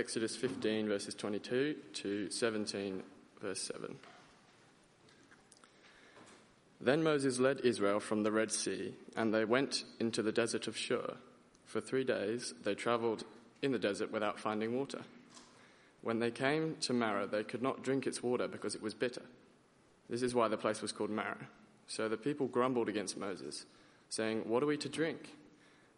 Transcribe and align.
Exodus 0.00 0.34
15, 0.34 0.88
verses 0.88 1.14
22 1.14 1.76
to 1.92 2.30
17, 2.30 3.02
verse 3.42 3.60
7. 3.60 3.96
Then 6.80 7.02
Moses 7.02 7.38
led 7.38 7.60
Israel 7.60 8.00
from 8.00 8.22
the 8.22 8.32
Red 8.32 8.50
Sea, 8.50 8.94
and 9.14 9.34
they 9.34 9.44
went 9.44 9.84
into 9.98 10.22
the 10.22 10.32
desert 10.32 10.66
of 10.66 10.74
Shur. 10.74 11.16
For 11.66 11.82
three 11.82 12.04
days 12.04 12.54
they 12.64 12.74
traveled 12.74 13.24
in 13.60 13.72
the 13.72 13.78
desert 13.78 14.10
without 14.10 14.40
finding 14.40 14.74
water. 14.74 15.02
When 16.00 16.18
they 16.18 16.30
came 16.30 16.76
to 16.80 16.94
Marah, 16.94 17.26
they 17.26 17.44
could 17.44 17.60
not 17.60 17.82
drink 17.82 18.06
its 18.06 18.22
water 18.22 18.48
because 18.48 18.74
it 18.74 18.80
was 18.80 18.94
bitter. 18.94 19.22
This 20.08 20.22
is 20.22 20.34
why 20.34 20.48
the 20.48 20.56
place 20.56 20.80
was 20.80 20.92
called 20.92 21.10
Marah. 21.10 21.46
So 21.88 22.08
the 22.08 22.16
people 22.16 22.46
grumbled 22.46 22.88
against 22.88 23.18
Moses, 23.18 23.66
saying, 24.08 24.48
What 24.48 24.62
are 24.62 24.66
we 24.66 24.78
to 24.78 24.88
drink? 24.88 25.34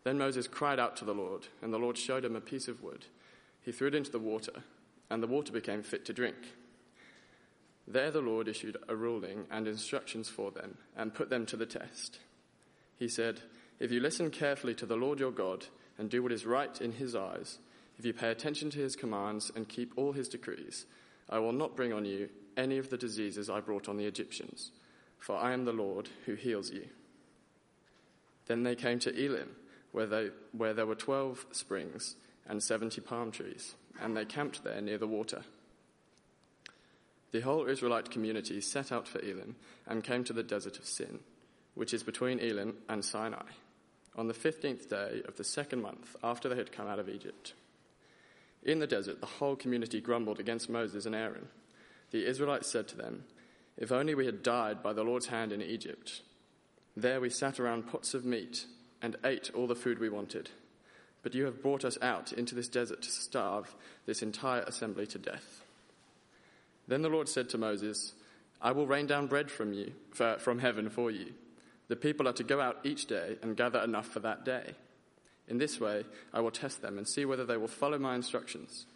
Then 0.03 0.19
Moses 0.19 0.49
cried 0.49 0.81
out 0.81 0.97
to 0.97 1.05
the 1.05 1.15
Lord, 1.15 1.47
and 1.63 1.73
the 1.73 1.79
Lord 1.79 1.97
showed 1.97 2.25
him 2.25 2.35
a 2.35 2.41
piece 2.41 2.67
of 2.67 2.83
wood. 2.83 3.07
He 3.63 3.73
threw 3.73 3.89
it 3.89 3.95
into 3.95 4.11
the 4.11 4.19
water, 4.19 4.53
and 5.11 5.23
the 5.23 5.29
water 5.29 5.53
became 5.53 5.83
fit 5.83 6.05
to 6.07 6.13
drink. 6.13 6.37
There 7.87 8.11
the 8.11 8.21
Lord 8.21 8.49
issued 8.49 8.77
a 8.89 8.97
ruling 8.97 9.47
and 9.51 9.67
instructions 9.67 10.29
for 10.29 10.51
them, 10.51 10.79
and 10.97 11.15
put 11.15 11.31
them 11.31 11.47
to 11.47 11.57
the 11.57 11.67
test. 11.67 12.19
He 12.97 13.09
said, 13.09 13.41
If 13.79 13.91
you 13.91 14.01
listen 14.01 14.31
carefully 14.31 14.75
to 14.77 14.87
the 14.87 14.97
Lord 14.97 15.21
your 15.21 15.33
God, 15.33 15.67
and 15.99 16.09
do 16.09 16.23
what 16.23 16.33
is 16.33 16.47
right 16.47 16.81
in 16.81 16.93
his 16.93 17.15
eyes, 17.15 17.59
if 17.99 18.05
you 18.05 18.13
pay 18.13 18.31
attention 18.31 18.71
to 18.71 18.79
his 18.79 18.97
commands 18.97 19.51
and 19.55 19.69
keep 19.69 19.93
all 19.97 20.13
his 20.13 20.29
decrees, 20.29 20.87
I 21.29 21.39
will 21.39 21.53
not 21.53 21.77
bring 21.77 21.93
on 21.93 22.05
you 22.05 22.29
any 22.57 22.79
of 22.79 22.91
the 22.91 22.97
diseases 22.97 23.49
I 23.49 23.61
brought 23.61 23.89
on 23.89 23.97
the 23.97 24.07
Egyptians, 24.07 24.73
for 25.19 25.37
I 25.37 25.53
am 25.53 25.65
the 25.65 25.73
Lord 25.73 26.09
who 26.27 26.35
heals 26.35 26.71
you. 26.71 26.89
Then 28.47 28.63
they 28.63 28.75
came 28.75 28.99
to 29.01 29.25
Elim, 29.25 29.51
where, 29.93 30.07
they, 30.07 30.31
where 30.53 30.75
there 30.75 30.87
were 30.87 30.95
twelve 30.95 31.47
springs 31.53 32.17
and 32.49 32.63
seventy 32.63 33.01
palm 33.01 33.31
trees, 33.31 33.75
and 34.01 34.17
they 34.17 34.25
camped 34.25 34.65
there 34.65 34.81
near 34.81 34.99
the 34.99 35.07
water. 35.07 35.43
The 37.33 37.41
whole 37.41 37.67
Israelite 37.67 38.11
community 38.11 38.61
set 38.61 38.93
out 38.93 39.09
for 39.09 39.19
Elim 39.21 39.57
and 39.87 40.05
came 40.05 40.23
to 40.25 40.35
the 40.35 40.43
desert 40.43 40.79
of 40.79 40.85
Sin, 40.85 41.21
which 41.75 41.95
is 41.95 42.03
between 42.03 42.39
Elim 42.39 42.77
and 42.89 43.05
Sinai, 43.05 43.49
on 44.15 44.29
the 44.29 44.35
fifteenth 44.35 44.91
day 44.91 45.23
of 45.27 45.37
the 45.37 45.45
second 45.45 45.81
month 45.81 46.15
after 46.23 46.49
they 46.49 46.57
had 46.57 46.73
come 46.73 46.87
out 46.87 46.99
of 46.99 47.09
Egypt. 47.09 47.55
In 48.63 48.79
the 48.79 48.87
desert, 48.87 49.21
the 49.21 49.27
whole 49.27 49.57
community 49.57 50.01
grumbled 50.01 50.39
against 50.39 50.71
Moses 50.71 51.07
and 51.07 51.15
Aaron. 51.15 51.49
The 52.11 52.27
Israelites 52.27 52.71
said 52.71 52.87
to 52.89 52.97
them, 52.97 53.25
If 53.77 53.91
only 53.91 54.15
we 54.15 54.27
had 54.27 54.43
died 54.43 54.83
by 54.83 54.93
the 54.93 55.03
Lord's 55.03 55.27
hand 55.27 55.53
in 55.53 55.63
Egypt. 55.63 56.21
There 56.97 57.21
we 57.21 57.31
sat 57.31 57.59
around 57.59 57.89
pots 57.89 58.13
of 58.13 58.25
meat 58.27 58.67
and 59.01 59.17
ate 59.25 59.51
all 59.55 59.67
the 59.67 59.75
food 59.75 59.99
we 59.99 60.11
wanted. 60.11 60.51
But 61.23 61.35
you 61.35 61.45
have 61.45 61.63
brought 61.63 61.85
us 61.85 61.99
out 62.03 62.33
into 62.33 62.55
this 62.55 62.69
desert 62.69 63.03
to 63.03 63.11
starve 63.11 63.75
this 64.07 64.23
entire 64.23 64.63
assembly 64.63 65.07
to 65.09 65.19
death. 65.19 65.63
Then 66.89 67.03
the 67.03 67.09
Lord 67.09 67.29
said 67.29 67.49
to 67.51 67.59
Moses, 67.59 68.13
I 68.61 68.73
will 68.73 68.87
rain 68.87 69.07
down 69.07 69.29
bread 69.29 69.51
from 69.51 69.73
you, 69.73 69.93
from 70.13 70.59
heaven 70.59 70.91
for 70.91 71.11
you. 71.11 71.33
The 71.89 71.97
people 71.97 72.29
are 72.29 72.33
to 72.35 72.45
go 72.45 72.61
out 72.61 72.79
each 72.85 73.07
day 73.07 73.37
and 73.43 73.57
gather 73.57 73.81
enough 73.81 74.09
for 74.09 74.21
that 74.21 74.45
day. 74.45 74.75
In 75.49 75.59
this 75.59 75.81
way, 75.81 76.05
I 76.33 76.41
will 76.41 76.51
test 76.51 76.81
them 76.81 76.99
and 76.99 77.07
see 77.07 77.25
whether 77.25 77.45
they 77.45 77.57
will 77.57 77.69
follow 77.69 77.99
my 77.99 78.15
instructions. 78.15 78.87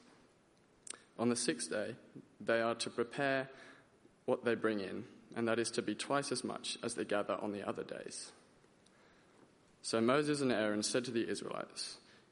On 1.19 1.28
the 1.28 1.36
sixth 1.36 1.70
day, 1.70 1.94
they 2.41 2.60
are 2.60 2.74
to 2.77 2.91
prepare 2.91 3.48
what 4.24 4.44
they 4.44 4.54
bring 4.54 4.80
in, 4.80 5.04
and 5.34 5.47
that 5.48 5.58
is 5.58 5.70
to 5.72 5.82
be 5.82 5.94
twice 5.94 6.32
as 6.32 6.44
much 6.44 6.78
as 6.82 6.94
they 6.94 7.04
gather 7.04 7.36
on 7.41 7.52
the 7.52 7.66
other 7.66 7.84
days. 7.84 8.30
So 9.82 10.00
Moses 10.00 10.41
and 10.41 10.52
Aaron 10.52 10.82
said 10.82 11.04
to 11.04 11.10
the 11.10 11.28
Israelites, 11.28 11.98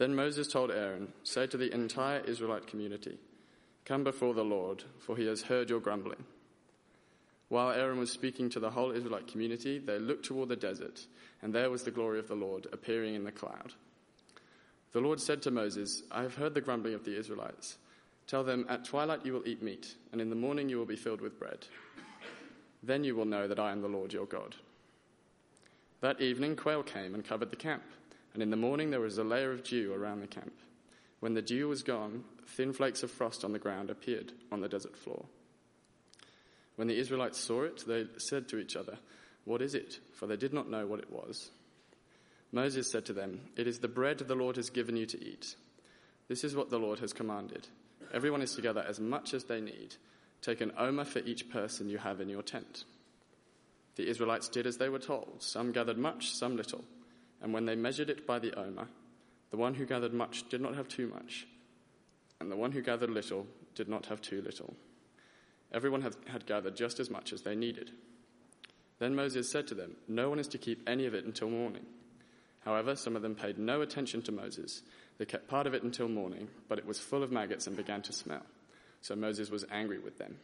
Then 0.00 0.14
Moses 0.14 0.48
told 0.48 0.70
Aaron, 0.70 1.12
Say 1.24 1.46
to 1.48 1.58
the 1.58 1.74
entire 1.74 2.20
Israelite 2.20 2.66
community, 2.66 3.18
Come 3.84 4.02
before 4.02 4.32
the 4.32 4.42
Lord, 4.42 4.82
for 4.98 5.14
he 5.14 5.26
has 5.26 5.42
heard 5.42 5.68
your 5.68 5.78
grumbling. 5.78 6.24
While 7.50 7.72
Aaron 7.72 7.98
was 7.98 8.10
speaking 8.10 8.48
to 8.48 8.60
the 8.60 8.70
whole 8.70 8.92
Israelite 8.92 9.26
community, 9.26 9.78
they 9.78 9.98
looked 9.98 10.24
toward 10.24 10.48
the 10.48 10.56
desert, 10.56 11.06
and 11.42 11.54
there 11.54 11.68
was 11.68 11.82
the 11.82 11.90
glory 11.90 12.18
of 12.18 12.28
the 12.28 12.34
Lord 12.34 12.66
appearing 12.72 13.14
in 13.14 13.24
the 13.24 13.30
cloud. 13.30 13.74
The 14.92 15.02
Lord 15.02 15.20
said 15.20 15.42
to 15.42 15.50
Moses, 15.50 16.02
I 16.10 16.22
have 16.22 16.34
heard 16.34 16.54
the 16.54 16.62
grumbling 16.62 16.94
of 16.94 17.04
the 17.04 17.18
Israelites. 17.18 17.76
Tell 18.26 18.42
them, 18.42 18.64
At 18.70 18.86
twilight 18.86 19.26
you 19.26 19.34
will 19.34 19.46
eat 19.46 19.62
meat, 19.62 19.96
and 20.12 20.20
in 20.22 20.30
the 20.30 20.34
morning 20.34 20.70
you 20.70 20.78
will 20.78 20.86
be 20.86 20.96
filled 20.96 21.20
with 21.20 21.38
bread. 21.38 21.66
Then 22.82 23.04
you 23.04 23.16
will 23.16 23.26
know 23.26 23.46
that 23.46 23.60
I 23.60 23.70
am 23.70 23.82
the 23.82 23.88
Lord 23.88 24.14
your 24.14 24.24
God. 24.24 24.56
That 26.00 26.22
evening, 26.22 26.56
quail 26.56 26.82
came 26.82 27.14
and 27.14 27.22
covered 27.22 27.50
the 27.50 27.56
camp 27.56 27.82
and 28.34 28.42
in 28.42 28.50
the 28.50 28.56
morning 28.56 28.90
there 28.90 29.00
was 29.00 29.18
a 29.18 29.24
layer 29.24 29.52
of 29.52 29.64
dew 29.64 29.92
around 29.92 30.20
the 30.20 30.26
camp. 30.26 30.52
When 31.20 31.34
the 31.34 31.42
dew 31.42 31.68
was 31.68 31.82
gone, 31.82 32.24
thin 32.46 32.72
flakes 32.72 33.02
of 33.02 33.10
frost 33.10 33.44
on 33.44 33.52
the 33.52 33.58
ground 33.58 33.90
appeared 33.90 34.32
on 34.50 34.60
the 34.60 34.68
desert 34.68 34.96
floor. 34.96 35.24
When 36.76 36.88
the 36.88 36.98
Israelites 36.98 37.38
saw 37.38 37.64
it, 37.64 37.84
they 37.86 38.06
said 38.16 38.48
to 38.48 38.58
each 38.58 38.76
other, 38.76 38.98
What 39.44 39.60
is 39.60 39.74
it? 39.74 39.98
For 40.14 40.26
they 40.26 40.36
did 40.36 40.54
not 40.54 40.70
know 40.70 40.86
what 40.86 41.00
it 41.00 41.12
was. 41.12 41.50
Moses 42.52 42.90
said 42.90 43.04
to 43.06 43.12
them, 43.12 43.40
It 43.56 43.66
is 43.66 43.78
the 43.78 43.88
bread 43.88 44.18
the 44.18 44.34
Lord 44.34 44.56
has 44.56 44.70
given 44.70 44.96
you 44.96 45.06
to 45.06 45.22
eat. 45.22 45.56
This 46.28 46.42
is 46.42 46.56
what 46.56 46.70
the 46.70 46.78
Lord 46.78 47.00
has 47.00 47.12
commanded. 47.12 47.68
Everyone 48.14 48.42
is 48.42 48.54
together 48.54 48.84
as 48.88 48.98
much 48.98 49.34
as 49.34 49.44
they 49.44 49.60
need. 49.60 49.96
Take 50.42 50.60
an 50.60 50.72
omer 50.78 51.04
for 51.04 51.18
each 51.20 51.50
person 51.50 51.90
you 51.90 51.98
have 51.98 52.20
in 52.20 52.28
your 52.28 52.42
tent. 52.42 52.84
The 53.96 54.08
Israelites 54.08 54.48
did 54.48 54.66
as 54.66 54.78
they 54.78 54.88
were 54.88 54.98
told. 54.98 55.42
Some 55.42 55.72
gathered 55.72 55.98
much, 55.98 56.30
some 56.30 56.56
little. 56.56 56.84
And 57.42 57.52
when 57.54 57.64
they 57.64 57.74
measured 57.74 58.10
it 58.10 58.26
by 58.26 58.38
the 58.38 58.58
omer, 58.58 58.88
the 59.50 59.56
one 59.56 59.74
who 59.74 59.86
gathered 59.86 60.12
much 60.12 60.48
did 60.48 60.60
not 60.60 60.76
have 60.76 60.88
too 60.88 61.08
much, 61.08 61.46
and 62.40 62.50
the 62.50 62.56
one 62.56 62.72
who 62.72 62.82
gathered 62.82 63.10
little 63.10 63.46
did 63.74 63.88
not 63.88 64.06
have 64.06 64.20
too 64.20 64.42
little. 64.42 64.74
Everyone 65.72 66.02
had, 66.02 66.46
gathered 66.46 66.76
just 66.76 66.98
as 67.00 67.10
much 67.10 67.32
as 67.32 67.42
they 67.42 67.54
needed. 67.54 67.90
Then 68.98 69.14
Moses 69.14 69.50
said 69.50 69.66
to 69.68 69.74
them, 69.74 69.96
No 70.08 70.28
one 70.28 70.38
is 70.38 70.48
to 70.48 70.58
keep 70.58 70.88
any 70.88 71.06
of 71.06 71.14
it 71.14 71.24
until 71.24 71.48
morning. 71.48 71.86
However, 72.64 72.94
some 72.94 73.16
of 73.16 73.22
them 73.22 73.34
paid 73.34 73.58
no 73.58 73.80
attention 73.80 74.20
to 74.22 74.32
Moses. 74.32 74.82
They 75.18 75.24
kept 75.24 75.48
part 75.48 75.66
of 75.66 75.74
it 75.74 75.82
until 75.82 76.08
morning, 76.08 76.48
but 76.68 76.78
it 76.78 76.86
was 76.86 76.98
full 76.98 77.22
of 77.22 77.32
maggots 77.32 77.66
and 77.66 77.76
began 77.76 78.02
to 78.02 78.12
smell. 78.12 78.42
So 79.00 79.16
Moses 79.16 79.50
was 79.50 79.64
angry 79.70 79.98
with 79.98 80.18
them. 80.18 80.36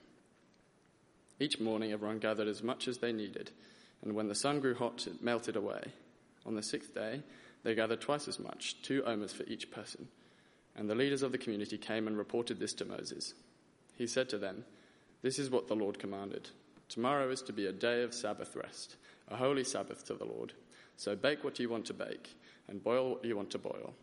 Each 1.38 1.60
morning, 1.60 1.92
everyone 1.92 2.18
gathered 2.18 2.48
as 2.48 2.62
much 2.62 2.88
as 2.88 2.98
they 2.98 3.12
needed, 3.12 3.50
and 4.02 4.14
when 4.14 4.28
the 4.28 4.34
sun 4.34 4.60
grew 4.60 4.74
hot, 4.74 5.06
it 5.06 5.22
melted 5.22 5.56
away. 5.56 5.92
On 6.46 6.54
the 6.54 6.62
sixth 6.62 6.94
day, 6.94 7.22
they 7.64 7.74
gathered 7.74 8.00
twice 8.00 8.28
as 8.28 8.38
much, 8.38 8.80
two 8.82 9.04
omers 9.04 9.32
for 9.32 9.42
each 9.44 9.70
person. 9.70 10.08
And 10.76 10.88
the 10.88 10.94
leaders 10.94 11.22
of 11.22 11.32
the 11.32 11.38
community 11.38 11.76
came 11.76 12.06
and 12.06 12.16
reported 12.16 12.60
this 12.60 12.74
to 12.74 12.84
Moses. 12.84 13.34
He 13.96 14.06
said 14.06 14.28
to 14.28 14.38
them, 14.38 14.64
This 15.22 15.38
is 15.38 15.50
what 15.50 15.66
the 15.66 15.74
Lord 15.74 15.98
commanded. 15.98 16.50
Tomorrow 16.88 17.30
is 17.30 17.42
to 17.42 17.52
be 17.52 17.66
a 17.66 17.72
day 17.72 18.02
of 18.02 18.14
Sabbath 18.14 18.54
rest, 18.54 18.96
a 19.28 19.36
holy 19.36 19.64
Sabbath 19.64 20.06
to 20.06 20.14
the 20.14 20.24
Lord. 20.24 20.52
So 20.96 21.16
bake 21.16 21.42
what 21.42 21.58
you 21.58 21.68
want 21.68 21.86
to 21.86 21.94
bake, 21.94 22.36
and 22.68 22.84
boil 22.84 23.10
what 23.10 23.24
you 23.24 23.36
want 23.36 23.50
to 23.50 23.58
boil. 23.58 23.94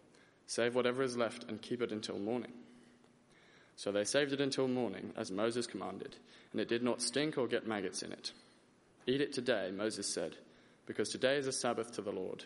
Save 0.46 0.76
whatever 0.76 1.02
is 1.02 1.16
left 1.16 1.46
and 1.48 1.62
keep 1.62 1.82
it 1.82 1.92
until 1.92 2.20
morning. 2.20 2.52
So 3.76 3.92
they 3.92 4.04
saved 4.04 4.34
it 4.34 4.42
until 4.42 4.68
morning, 4.68 5.14
as 5.16 5.32
Moses 5.32 5.66
commanded, 5.66 6.18
and 6.52 6.60
it 6.60 6.68
did 6.68 6.84
not 6.84 7.02
stink 7.02 7.38
or 7.38 7.48
get 7.48 7.66
maggots 7.66 8.04
in 8.04 8.12
it. 8.12 8.32
Eat 9.08 9.22
it 9.22 9.34
today, 9.34 9.72
Moses 9.72 10.14
said 10.14 10.36
because 10.86 11.10
today 11.10 11.38
is 11.38 11.48
a 11.48 11.52
Sabbath 11.52 11.92
to 11.94 12.02
the 12.02 12.12
Lord. 12.12 12.44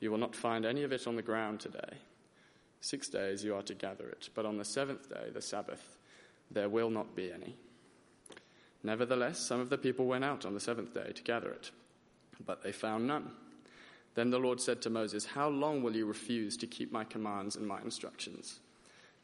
You 0.00 0.10
will 0.10 0.18
not 0.18 0.34
find 0.34 0.64
any 0.64 0.82
of 0.82 0.92
it 0.92 1.06
on 1.06 1.16
the 1.16 1.22
ground 1.22 1.60
today. 1.60 1.98
Six 2.80 3.08
days 3.08 3.42
you 3.42 3.54
are 3.54 3.62
to 3.62 3.74
gather 3.74 4.08
it, 4.08 4.28
but 4.34 4.46
on 4.46 4.56
the 4.56 4.64
seventh 4.64 5.08
day, 5.08 5.30
the 5.32 5.42
Sabbath, 5.42 5.96
there 6.50 6.68
will 6.68 6.90
not 6.90 7.16
be 7.16 7.32
any. 7.32 7.56
Nevertheless, 8.84 9.40
some 9.40 9.60
of 9.60 9.70
the 9.70 9.78
people 9.78 10.06
went 10.06 10.24
out 10.24 10.46
on 10.46 10.54
the 10.54 10.60
seventh 10.60 10.94
day 10.94 11.12
to 11.12 11.22
gather 11.22 11.50
it, 11.50 11.70
but 12.44 12.62
they 12.62 12.72
found 12.72 13.06
none. 13.06 13.32
Then 14.14 14.30
the 14.30 14.38
Lord 14.38 14.60
said 14.60 14.82
to 14.82 14.90
Moses, 14.90 15.24
How 15.24 15.48
long 15.48 15.82
will 15.82 15.96
you 15.96 16.06
refuse 16.06 16.56
to 16.58 16.66
keep 16.66 16.92
my 16.92 17.04
commands 17.04 17.56
and 17.56 17.66
my 17.66 17.80
instructions? 17.80 18.60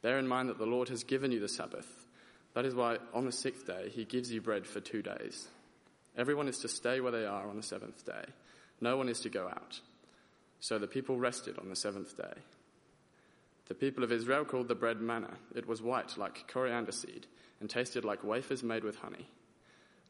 Bear 0.03 0.19
in 0.19 0.29
mind 0.29 0.49
that 0.49 0.59
the 0.59 0.67
Lord 0.67 0.89
has 0.89 1.05
given 1.05 1.33
you 1.33 1.41
the 1.41 1.49
Sabbath. 1.49 2.07
That 2.55 2.65
is 2.65 2.75
why 2.75 2.99
on 3.13 3.25
the 3.25 3.33
sixth 3.33 3.67
day 3.67 3.91
he 3.91 4.05
gives 4.05 4.33
you 4.33 4.41
bread 4.41 4.67
for 4.67 4.81
two 4.81 5.03
days. 5.03 5.49
Everyone 6.17 6.47
is 6.47 6.59
to 6.59 6.69
stay 6.69 7.01
where 7.01 7.13
they 7.13 7.25
are 7.25 7.49
on 7.49 7.57
the 7.57 7.63
seventh 7.63 8.05
day. 8.05 8.25
No 8.85 8.99
one 8.99 9.09
is 9.09 9.21
to 9.21 9.31
go 9.31 9.47
out. 9.47 9.81
So 10.61 10.79
the 10.79 10.87
people 10.87 11.19
rested 11.19 11.59
on 11.59 11.71
the 11.71 11.75
seventh 11.75 12.19
day. 12.19 12.43
The 13.67 13.75
people 13.75 14.05
of 14.05 14.13
Israel 14.13 14.45
called 14.45 14.69
the 14.69 14.75
bread 14.75 15.01
manna. 15.01 15.31
It 15.55 15.67
was 15.67 15.81
white 15.81 16.19
like 16.19 16.47
coriander 16.49 16.93
seed 16.93 17.27
and 17.61 17.71
tasted 17.71 18.05
like 18.05 18.23
wafers 18.23 18.63
made 18.63 18.85
with 18.85 18.97
honey. 18.97 19.27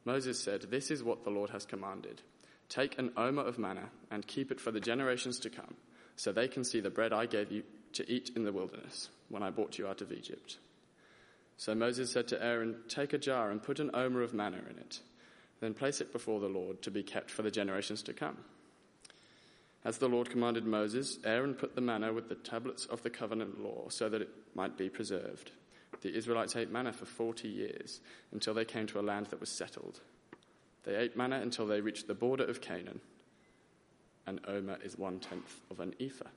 Moses 0.04 0.42
said, 0.42 0.62
This 0.62 0.90
is 0.90 1.04
what 1.04 1.22
the 1.22 1.30
Lord 1.30 1.50
has 1.50 1.64
commanded. 1.64 2.20
Take 2.68 2.98
an 2.98 3.12
omer 3.16 3.44
of 3.46 3.60
manna 3.60 3.90
and 4.10 4.26
keep 4.26 4.50
it 4.50 4.60
for 4.60 4.72
the 4.72 4.80
generations 4.80 5.38
to 5.40 5.50
come, 5.50 5.76
so 6.16 6.32
they 6.32 6.48
can 6.48 6.64
see 6.64 6.80
the 6.80 6.90
bread 6.90 7.12
I 7.12 7.26
gave 7.26 7.52
you 7.52 7.62
to 7.92 8.10
eat 8.10 8.32
in 8.34 8.42
the 8.42 8.52
wilderness 8.52 9.08
when 9.28 9.44
I 9.44 9.50
brought 9.50 9.78
you 9.78 9.86
out 9.86 10.00
of 10.00 10.10
Egypt. 10.10 10.58
So 11.58 11.76
Moses 11.76 12.10
said 12.10 12.26
to 12.28 12.44
Aaron, 12.44 12.74
Take 12.88 13.12
a 13.12 13.18
jar 13.18 13.52
and 13.52 13.62
put 13.62 13.78
an 13.78 13.92
omer 13.94 14.22
of 14.22 14.34
manna 14.34 14.58
in 14.68 14.78
it. 14.78 14.98
Then 15.60 15.74
place 15.74 16.00
it 16.00 16.12
before 16.12 16.40
the 16.40 16.48
Lord 16.48 16.82
to 16.82 16.90
be 16.90 17.04
kept 17.04 17.30
for 17.30 17.42
the 17.42 17.52
generations 17.52 18.02
to 18.02 18.12
come. 18.12 18.38
As 19.84 19.98
the 19.98 20.08
Lord 20.08 20.30
commanded 20.30 20.64
Moses, 20.64 21.18
Aaron 21.24 21.54
put 21.54 21.74
the 21.74 21.82
manna 21.82 22.12
with 22.12 22.28
the 22.28 22.36
tablets 22.36 22.86
of 22.86 23.02
the 23.02 23.10
covenant 23.10 23.62
law 23.62 23.88
so 23.90 24.08
that 24.08 24.22
it 24.22 24.30
might 24.54 24.78
be 24.78 24.88
preserved. 24.88 25.50
The 26.00 26.16
Israelites 26.16 26.56
ate 26.56 26.72
manna 26.72 26.92
for 26.92 27.04
40 27.04 27.48
years 27.48 28.00
until 28.32 28.54
they 28.54 28.64
came 28.64 28.86
to 28.88 29.00
a 29.00 29.02
land 29.02 29.26
that 29.26 29.40
was 29.40 29.50
settled. 29.50 30.00
They 30.84 30.96
ate 30.96 31.16
manna 31.16 31.40
until 31.40 31.66
they 31.66 31.80
reached 31.82 32.06
the 32.06 32.14
border 32.14 32.44
of 32.44 32.62
Canaan. 32.62 33.00
An 34.26 34.40
omer 34.48 34.78
is 34.82 34.98
one 34.98 35.18
tenth 35.20 35.60
of 35.70 35.80
an 35.80 35.94
ephah. 36.00 36.30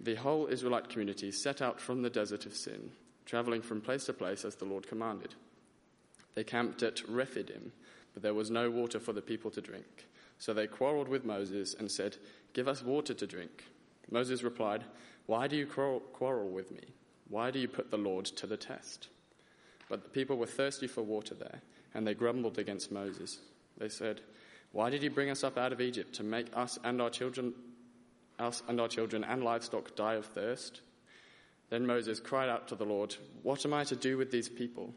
The 0.00 0.16
whole 0.16 0.48
Israelite 0.48 0.88
community 0.88 1.30
set 1.30 1.62
out 1.62 1.80
from 1.80 2.02
the 2.02 2.10
desert 2.10 2.46
of 2.46 2.56
Sin, 2.56 2.90
traveling 3.26 3.62
from 3.62 3.80
place 3.80 4.06
to 4.06 4.12
place 4.12 4.44
as 4.44 4.56
the 4.56 4.64
Lord 4.64 4.88
commanded. 4.88 5.34
They 6.34 6.42
camped 6.42 6.82
at 6.82 7.08
Rephidim, 7.08 7.72
but 8.12 8.22
there 8.22 8.34
was 8.34 8.50
no 8.50 8.70
water 8.70 8.98
for 8.98 9.12
the 9.12 9.22
people 9.22 9.52
to 9.52 9.60
drink. 9.60 10.06
So 10.44 10.52
they 10.52 10.66
quarreled 10.66 11.08
with 11.08 11.24
Moses 11.24 11.72
and 11.72 11.90
said, 11.90 12.18
Give 12.52 12.68
us 12.68 12.82
water 12.82 13.14
to 13.14 13.26
drink. 13.26 13.64
Moses 14.10 14.42
replied, 14.42 14.84
Why 15.24 15.48
do 15.48 15.56
you 15.56 15.64
quarrel 15.66 16.50
with 16.50 16.70
me? 16.70 16.82
Why 17.30 17.50
do 17.50 17.58
you 17.58 17.66
put 17.66 17.90
the 17.90 17.96
Lord 17.96 18.26
to 18.26 18.46
the 18.46 18.58
test? 18.58 19.08
But 19.88 20.02
the 20.02 20.10
people 20.10 20.36
were 20.36 20.44
thirsty 20.44 20.86
for 20.86 21.00
water 21.00 21.34
there, 21.34 21.62
and 21.94 22.06
they 22.06 22.12
grumbled 22.12 22.58
against 22.58 22.92
Moses. 22.92 23.38
They 23.78 23.88
said, 23.88 24.20
Why 24.72 24.90
did 24.90 25.02
you 25.02 25.08
bring 25.08 25.30
us 25.30 25.44
up 25.44 25.56
out 25.56 25.72
of 25.72 25.80
Egypt 25.80 26.14
to 26.16 26.22
make 26.22 26.54
us 26.54 26.78
and 26.84 27.00
our 27.00 27.08
children 27.08 27.54
us 28.38 28.62
and 28.68 28.78
our 28.82 28.88
children 28.88 29.24
and 29.24 29.42
livestock 29.42 29.96
die 29.96 30.16
of 30.16 30.26
thirst? 30.26 30.82
Then 31.70 31.86
Moses 31.86 32.20
cried 32.20 32.50
out 32.50 32.68
to 32.68 32.74
the 32.74 32.84
Lord, 32.84 33.16
What 33.42 33.64
am 33.64 33.72
I 33.72 33.84
to 33.84 33.96
do 33.96 34.18
with 34.18 34.30
these 34.30 34.50
people? 34.50 34.92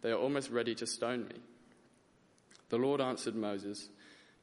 They 0.00 0.12
are 0.12 0.16
almost 0.16 0.50
ready 0.50 0.76
to 0.76 0.86
stone 0.86 1.26
me. 1.26 1.40
The 2.68 2.78
Lord 2.78 3.00
answered 3.00 3.34
Moses, 3.34 3.88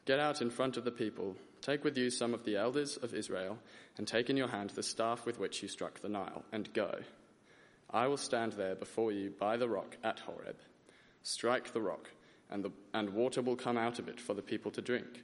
Get 0.09 0.19
out 0.19 0.41
in 0.41 0.49
front 0.49 0.75
of 0.75 0.85
the 0.85 0.91
people, 0.91 1.35
take 1.61 1.83
with 1.83 1.95
you 1.95 2.09
some 2.09 2.33
of 2.33 2.43
the 2.43 2.55
elders 2.55 2.97
of 2.97 3.13
Israel, 3.13 3.59
and 3.95 4.07
take 4.07 4.31
in 4.31 4.37
your 4.37 4.47
hand 4.47 4.71
the 4.71 4.81
staff 4.81 5.23
with 5.23 5.39
which 5.39 5.61
you 5.61 5.67
struck 5.67 5.99
the 5.99 6.09
Nile, 6.09 6.43
and 6.51 6.73
go. 6.73 6.95
I 7.91 8.07
will 8.07 8.17
stand 8.17 8.53
there 8.53 8.73
before 8.73 9.11
you 9.11 9.31
by 9.39 9.55
the 9.55 9.69
rock 9.69 9.97
at 10.03 10.17
Horeb. 10.21 10.55
Strike 11.21 11.73
the 11.73 11.81
rock, 11.81 12.09
and, 12.49 12.63
the, 12.63 12.71
and 12.91 13.11
water 13.11 13.43
will 13.43 13.55
come 13.55 13.77
out 13.77 13.99
of 13.99 14.07
it 14.07 14.19
for 14.19 14.33
the 14.33 14.41
people 14.41 14.71
to 14.71 14.81
drink. 14.81 15.21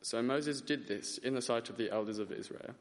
So 0.00 0.22
Moses 0.22 0.62
did 0.62 0.88
this 0.88 1.18
in 1.18 1.34
the 1.34 1.42
sight 1.42 1.68
of 1.68 1.76
the 1.76 1.90
elders 1.90 2.18
of 2.18 2.32
Israel, 2.32 2.74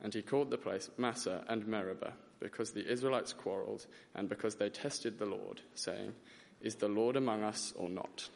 and 0.00 0.14
he 0.14 0.22
called 0.22 0.48
the 0.48 0.56
place 0.56 0.88
Massah 0.96 1.44
and 1.48 1.66
Meribah, 1.66 2.14
because 2.40 2.70
the 2.70 2.90
Israelites 2.90 3.34
quarreled, 3.34 3.84
and 4.14 4.26
because 4.26 4.54
they 4.54 4.70
tested 4.70 5.18
the 5.18 5.26
Lord, 5.26 5.60
saying, 5.74 6.14
Is 6.62 6.76
the 6.76 6.88
Lord 6.88 7.16
among 7.16 7.42
us 7.42 7.74
or 7.76 7.90
not? 7.90 8.30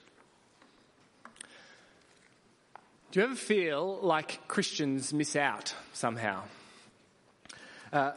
Do 3.10 3.18
you 3.18 3.26
ever 3.26 3.34
feel 3.34 3.98
like 4.02 4.46
Christians 4.46 5.12
miss 5.12 5.34
out 5.34 5.74
somehow? 5.92 6.42
Uh, 7.92 8.12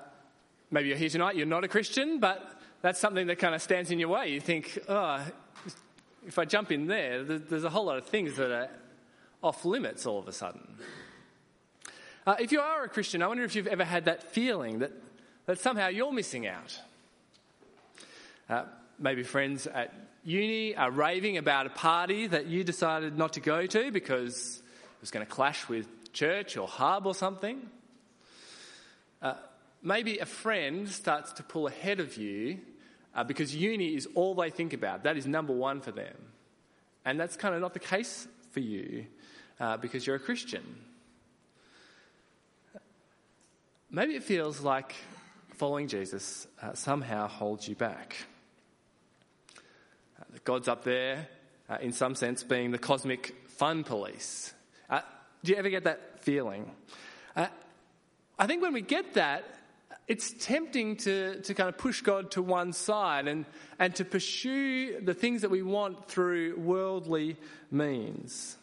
maybe 0.69 0.89
you're 0.89 0.97
here 0.97 1.09
tonight, 1.09 1.35
you're 1.35 1.47
not 1.47 1.63
a 1.63 1.67
Christian, 1.67 2.19
but 2.19 2.61
that's 2.83 2.99
something 2.99 3.25
that 3.25 3.39
kind 3.39 3.55
of 3.55 3.61
stands 3.63 3.89
in 3.89 3.97
your 3.97 4.09
way. 4.09 4.29
You 4.29 4.39
think, 4.39 4.77
oh, 4.87 5.25
if 6.27 6.37
I 6.37 6.45
jump 6.45 6.71
in 6.71 6.85
there, 6.85 7.23
there's 7.23 7.63
a 7.63 7.71
whole 7.71 7.85
lot 7.85 7.97
of 7.97 8.05
things 8.05 8.35
that 8.35 8.51
are 8.51 8.69
off 9.41 9.65
limits 9.65 10.05
all 10.05 10.19
of 10.19 10.27
a 10.27 10.31
sudden. 10.31 10.77
Uh, 12.27 12.35
if 12.39 12.51
you 12.51 12.61
are 12.61 12.83
a 12.83 12.87
Christian, 12.89 13.23
I 13.23 13.27
wonder 13.27 13.43
if 13.43 13.55
you've 13.55 13.65
ever 13.65 13.83
had 13.83 14.05
that 14.05 14.31
feeling 14.31 14.77
that, 14.79 14.91
that 15.47 15.59
somehow 15.59 15.87
you're 15.87 16.13
missing 16.13 16.45
out. 16.45 16.79
Uh, 18.47 18.65
maybe 18.99 19.23
friends 19.23 19.65
at 19.65 19.91
uni 20.23 20.75
are 20.75 20.91
raving 20.91 21.37
about 21.37 21.65
a 21.65 21.71
party 21.71 22.27
that 22.27 22.45
you 22.45 22.63
decided 22.63 23.17
not 23.17 23.33
to 23.33 23.39
go 23.39 23.65
to 23.65 23.91
because 23.91 24.59
was 25.03 25.11
going 25.11 25.25
to 25.25 25.29
clash 25.29 25.67
with 25.67 26.13
church 26.13 26.55
or 26.55 26.65
hub 26.65 27.05
or 27.05 27.13
something. 27.13 27.61
Uh, 29.21 29.33
maybe 29.81 30.19
a 30.19 30.25
friend 30.25 30.87
starts 30.87 31.33
to 31.33 31.43
pull 31.43 31.67
ahead 31.67 31.99
of 31.99 32.15
you 32.15 32.59
uh, 33.13 33.21
because 33.21 33.53
uni 33.53 33.95
is 33.95 34.07
all 34.15 34.33
they 34.33 34.49
think 34.49 34.71
about. 34.71 35.03
That 35.03 35.17
is 35.17 35.27
number 35.27 35.51
one 35.51 35.81
for 35.81 35.91
them. 35.91 36.15
And 37.03 37.19
that's 37.19 37.35
kind 37.35 37.53
of 37.53 37.59
not 37.59 37.73
the 37.73 37.81
case 37.81 38.29
for 38.51 38.61
you 38.61 39.05
uh, 39.59 39.75
because 39.75 40.07
you're 40.07 40.15
a 40.15 40.19
Christian. 40.19 40.63
Maybe 43.91 44.15
it 44.15 44.23
feels 44.23 44.61
like 44.61 44.95
following 45.55 45.89
Jesus 45.89 46.47
uh, 46.61 46.75
somehow 46.75 47.27
holds 47.27 47.67
you 47.67 47.75
back. 47.75 48.15
Uh, 50.17 50.37
God's 50.45 50.69
up 50.69 50.85
there, 50.85 51.27
uh, 51.69 51.79
in 51.81 51.91
some 51.91 52.15
sense, 52.15 52.41
being 52.41 52.71
the 52.71 52.77
cosmic 52.77 53.35
fun 53.49 53.83
police. 53.83 54.53
Uh, 54.89 55.01
do 55.43 55.51
you 55.51 55.57
ever 55.57 55.69
get 55.69 55.83
that 55.85 56.21
feeling? 56.21 56.69
Uh, 57.35 57.47
I 58.37 58.47
think 58.47 58.61
when 58.61 58.73
we 58.73 58.81
get 58.81 59.13
that, 59.15 59.43
it's 60.07 60.33
tempting 60.45 60.97
to, 60.97 61.41
to 61.41 61.53
kind 61.53 61.69
of 61.69 61.77
push 61.77 62.01
God 62.01 62.31
to 62.31 62.41
one 62.41 62.73
side 62.73 63.27
and, 63.27 63.45
and 63.79 63.95
to 63.95 64.05
pursue 64.05 64.99
the 64.99 65.13
things 65.13 65.41
that 65.41 65.51
we 65.51 65.61
want 65.61 66.07
through 66.07 66.57
worldly 66.57 67.37
means. 67.71 68.57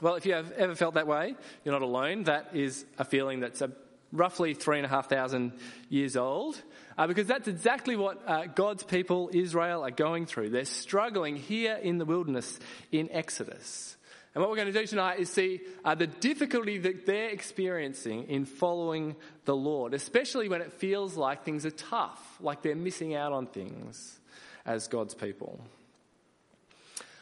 Well, 0.00 0.14
if 0.14 0.26
you 0.26 0.34
have 0.34 0.52
ever 0.52 0.74
felt 0.74 0.94
that 0.94 1.06
way, 1.06 1.34
you're 1.64 1.72
not 1.72 1.82
alone. 1.82 2.24
That 2.24 2.50
is 2.52 2.84
a 2.98 3.04
feeling 3.04 3.40
that's 3.40 3.60
a, 3.62 3.72
roughly 4.12 4.54
three 4.54 4.76
and 4.76 4.86
a 4.86 4.88
half 4.88 5.08
thousand 5.08 5.52
years 5.88 6.16
old, 6.16 6.60
uh, 6.96 7.06
because 7.06 7.26
that's 7.26 7.48
exactly 7.48 7.96
what 7.96 8.22
uh, 8.26 8.46
God's 8.46 8.84
people, 8.84 9.30
Israel, 9.32 9.84
are 9.84 9.90
going 9.90 10.26
through. 10.26 10.50
They're 10.50 10.64
struggling 10.64 11.36
here 11.36 11.74
in 11.74 11.98
the 11.98 12.04
wilderness 12.04 12.60
in 12.92 13.10
Exodus. 13.10 13.95
And 14.36 14.42
what 14.42 14.50
we're 14.50 14.56
going 14.56 14.70
to 14.70 14.78
do 14.78 14.86
tonight 14.86 15.18
is 15.18 15.30
see 15.30 15.62
uh, 15.82 15.94
the 15.94 16.06
difficulty 16.06 16.76
that 16.76 17.06
they're 17.06 17.30
experiencing 17.30 18.24
in 18.24 18.44
following 18.44 19.16
the 19.46 19.56
Lord, 19.56 19.94
especially 19.94 20.50
when 20.50 20.60
it 20.60 20.74
feels 20.74 21.16
like 21.16 21.42
things 21.42 21.64
are 21.64 21.70
tough, 21.70 22.20
like 22.38 22.60
they're 22.60 22.76
missing 22.76 23.14
out 23.14 23.32
on 23.32 23.46
things 23.46 24.20
as 24.66 24.88
God's 24.88 25.14
people. 25.14 25.58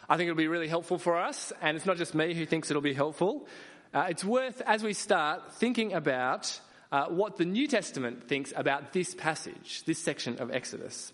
I 0.09 0.16
think 0.16 0.26
it'll 0.26 0.37
be 0.37 0.49
really 0.49 0.66
helpful 0.66 0.99
for 0.99 1.16
us, 1.16 1.52
and 1.62 1.76
it's 1.76 1.87
not 1.87 1.99
just 1.99 2.16
me 2.16 2.35
who 2.35 2.47
thinks 2.47 2.68
it'll 2.68 2.83
be 2.83 2.94
helpful. 2.94 3.47
Uh, 3.94 4.06
it's 4.09 4.25
worth, 4.25 4.61
as 4.66 4.83
we 4.83 4.92
start, 4.92 5.52
thinking 5.52 5.92
about 5.92 6.59
uh, 6.90 7.04
what 7.06 7.37
the 7.37 7.44
New 7.44 7.68
Testament 7.68 8.26
thinks 8.26 8.52
about 8.56 8.92
this 8.92 9.14
passage, 9.14 9.85
this 9.85 10.00
section 10.00 10.40
of 10.40 10.50
Exodus. 10.50 11.12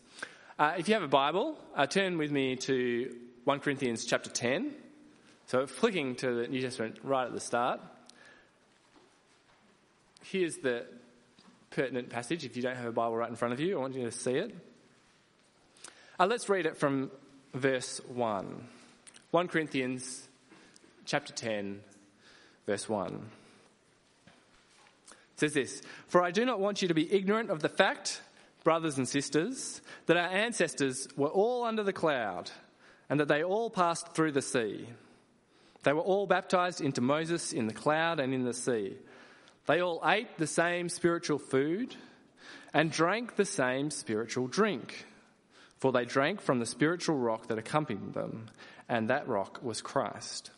Uh, 0.58 0.76
if 0.78 0.88
you 0.88 0.94
have 0.94 1.02
a 1.02 1.08
Bible, 1.08 1.58
uh, 1.76 1.84
turn 1.86 2.16
with 2.16 2.30
me 2.30 2.56
to 2.56 3.14
1 3.44 3.60
Corinthians 3.60 4.06
chapter 4.06 4.30
10. 4.30 4.72
So, 5.50 5.66
flicking 5.66 6.14
to 6.14 6.32
the 6.32 6.46
New 6.46 6.62
Testament 6.62 6.98
right 7.02 7.26
at 7.26 7.32
the 7.32 7.40
start. 7.40 7.80
Here's 10.22 10.58
the 10.58 10.86
pertinent 11.70 12.08
passage. 12.08 12.44
If 12.44 12.56
you 12.56 12.62
don't 12.62 12.76
have 12.76 12.86
a 12.86 12.92
Bible 12.92 13.16
right 13.16 13.28
in 13.28 13.34
front 13.34 13.52
of 13.52 13.58
you, 13.58 13.76
I 13.76 13.80
want 13.80 13.96
you 13.96 14.04
to 14.04 14.12
see 14.12 14.34
it. 14.34 14.54
Uh, 16.20 16.26
let's 16.26 16.48
read 16.48 16.66
it 16.66 16.76
from 16.76 17.10
verse 17.52 18.00
1. 18.06 18.64
1 19.32 19.48
Corinthians 19.48 20.28
chapter 21.04 21.32
10, 21.32 21.80
verse 22.66 22.88
1. 22.88 23.08
It 23.10 23.20
says 25.34 25.52
this 25.52 25.82
For 26.06 26.22
I 26.22 26.30
do 26.30 26.44
not 26.44 26.60
want 26.60 26.80
you 26.80 26.86
to 26.86 26.94
be 26.94 27.12
ignorant 27.12 27.50
of 27.50 27.58
the 27.58 27.68
fact, 27.68 28.22
brothers 28.62 28.98
and 28.98 29.08
sisters, 29.08 29.82
that 30.06 30.16
our 30.16 30.28
ancestors 30.28 31.08
were 31.16 31.26
all 31.26 31.64
under 31.64 31.82
the 31.82 31.92
cloud, 31.92 32.52
and 33.08 33.18
that 33.18 33.26
they 33.26 33.42
all 33.42 33.68
passed 33.68 34.14
through 34.14 34.30
the 34.30 34.42
sea. 34.42 34.86
They 35.82 35.92
were 35.92 36.00
all 36.00 36.26
baptized 36.26 36.80
into 36.80 37.00
Moses 37.00 37.52
in 37.52 37.66
the 37.66 37.74
cloud 37.74 38.20
and 38.20 38.34
in 38.34 38.44
the 38.44 38.52
sea. 38.52 38.96
They 39.66 39.80
all 39.80 40.02
ate 40.04 40.36
the 40.36 40.46
same 40.46 40.88
spiritual 40.88 41.38
food 41.38 41.94
and 42.74 42.90
drank 42.90 43.36
the 43.36 43.44
same 43.44 43.90
spiritual 43.90 44.46
drink, 44.46 45.06
for 45.78 45.92
they 45.92 46.04
drank 46.04 46.40
from 46.40 46.58
the 46.58 46.66
spiritual 46.66 47.16
rock 47.16 47.48
that 47.48 47.58
accompanied 47.58 48.14
them 48.14 48.46
and 48.88 49.08
that 49.08 49.28
rock 49.28 49.60
was 49.62 49.80
Christ. 49.80 50.50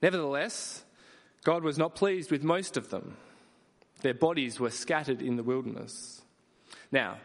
Nevertheless, 0.00 0.84
God 1.44 1.64
was 1.64 1.78
not 1.78 1.94
pleased 1.94 2.30
with 2.30 2.44
most 2.44 2.76
of 2.76 2.90
them. 2.90 3.16
Their 4.02 4.14
bodies 4.14 4.60
were 4.60 4.70
scattered 4.70 5.22
in 5.22 5.36
the 5.36 5.42
wilderness. 5.42 6.22
Now, 6.90 7.18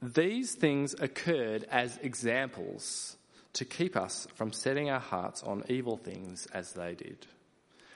these 0.00 0.54
things 0.54 0.94
occurred 0.98 1.64
as 1.70 1.98
examples 1.98 3.16
to 3.54 3.64
keep 3.64 3.96
us 3.96 4.26
from 4.34 4.52
setting 4.52 4.90
our 4.90 5.00
hearts 5.00 5.42
on 5.42 5.64
evil 5.68 5.96
things 5.96 6.46
as 6.54 6.72
they 6.72 6.94
did. 6.94 7.26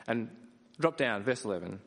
And 0.07 0.31
drop 0.79 0.97
down, 0.97 1.23
verse 1.23 1.45
11. 1.45 1.81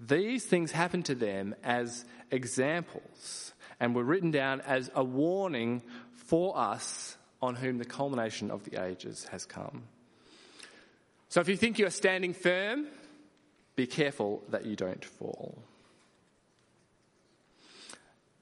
These 0.00 0.44
things 0.46 0.72
happened 0.72 1.04
to 1.06 1.14
them 1.14 1.54
as 1.62 2.04
examples 2.30 3.52
and 3.78 3.94
were 3.94 4.04
written 4.04 4.30
down 4.30 4.60
as 4.62 4.90
a 4.94 5.04
warning 5.04 5.82
for 6.12 6.56
us 6.56 7.16
on 7.40 7.56
whom 7.56 7.78
the 7.78 7.84
culmination 7.84 8.50
of 8.50 8.64
the 8.64 8.82
ages 8.82 9.26
has 9.30 9.44
come. 9.44 9.84
So 11.28 11.40
if 11.40 11.48
you 11.48 11.56
think 11.56 11.78
you're 11.78 11.90
standing 11.90 12.34
firm, 12.34 12.86
be 13.74 13.86
careful 13.86 14.42
that 14.50 14.66
you 14.66 14.76
don't 14.76 15.04
fall. 15.04 15.62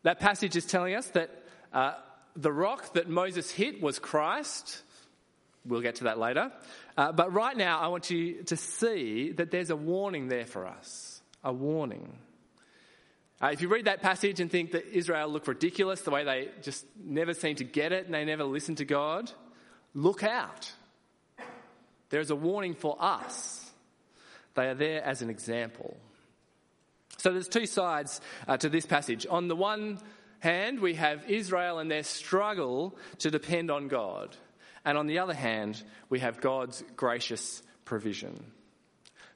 That 0.02 0.18
passage 0.18 0.56
is 0.56 0.66
telling 0.66 0.94
us 0.94 1.06
that 1.08 1.30
uh, 1.72 1.94
the 2.36 2.52
rock 2.52 2.94
that 2.94 3.08
Moses 3.08 3.50
hit 3.50 3.82
was 3.82 3.98
Christ. 3.98 4.82
We'll 5.64 5.80
get 5.80 5.96
to 5.96 6.04
that 6.04 6.18
later. 6.18 6.52
Uh, 6.96 7.12
but 7.12 7.32
right 7.32 7.56
now, 7.56 7.78
I 7.78 7.88
want 7.88 8.10
you 8.10 8.42
to 8.44 8.56
see 8.56 9.32
that 9.32 9.50
there's 9.50 9.70
a 9.70 9.76
warning 9.76 10.28
there 10.28 10.46
for 10.46 10.66
us. 10.66 11.20
A 11.44 11.52
warning. 11.52 12.18
Uh, 13.42 13.50
if 13.52 13.62
you 13.62 13.68
read 13.68 13.86
that 13.86 14.02
passage 14.02 14.40
and 14.40 14.50
think 14.50 14.72
that 14.72 14.86
Israel 14.86 15.28
look 15.28 15.46
ridiculous, 15.46 16.02
the 16.02 16.10
way 16.10 16.24
they 16.24 16.48
just 16.62 16.84
never 17.02 17.32
seem 17.32 17.56
to 17.56 17.64
get 17.64 17.92
it 17.92 18.04
and 18.04 18.14
they 18.14 18.24
never 18.24 18.44
listen 18.44 18.74
to 18.76 18.84
God, 18.84 19.30
look 19.94 20.22
out. 20.22 20.70
There's 22.10 22.30
a 22.30 22.36
warning 22.36 22.74
for 22.74 22.96
us. 22.98 23.70
They 24.54 24.66
are 24.66 24.74
there 24.74 25.02
as 25.02 25.22
an 25.22 25.30
example. 25.30 25.96
So 27.16 27.32
there's 27.32 27.48
two 27.48 27.66
sides 27.66 28.20
uh, 28.48 28.56
to 28.58 28.68
this 28.68 28.84
passage. 28.84 29.26
On 29.28 29.48
the 29.48 29.56
one 29.56 30.00
hand, 30.40 30.80
we 30.80 30.94
have 30.94 31.30
Israel 31.30 31.78
and 31.78 31.90
their 31.90 32.02
struggle 32.02 32.96
to 33.18 33.30
depend 33.30 33.70
on 33.70 33.88
God. 33.88 34.36
And 34.84 34.98
on 34.98 35.06
the 35.06 35.18
other 35.18 35.34
hand, 35.34 35.82
we 36.08 36.20
have 36.20 36.40
God's 36.40 36.82
gracious 36.96 37.62
provision. 37.84 38.52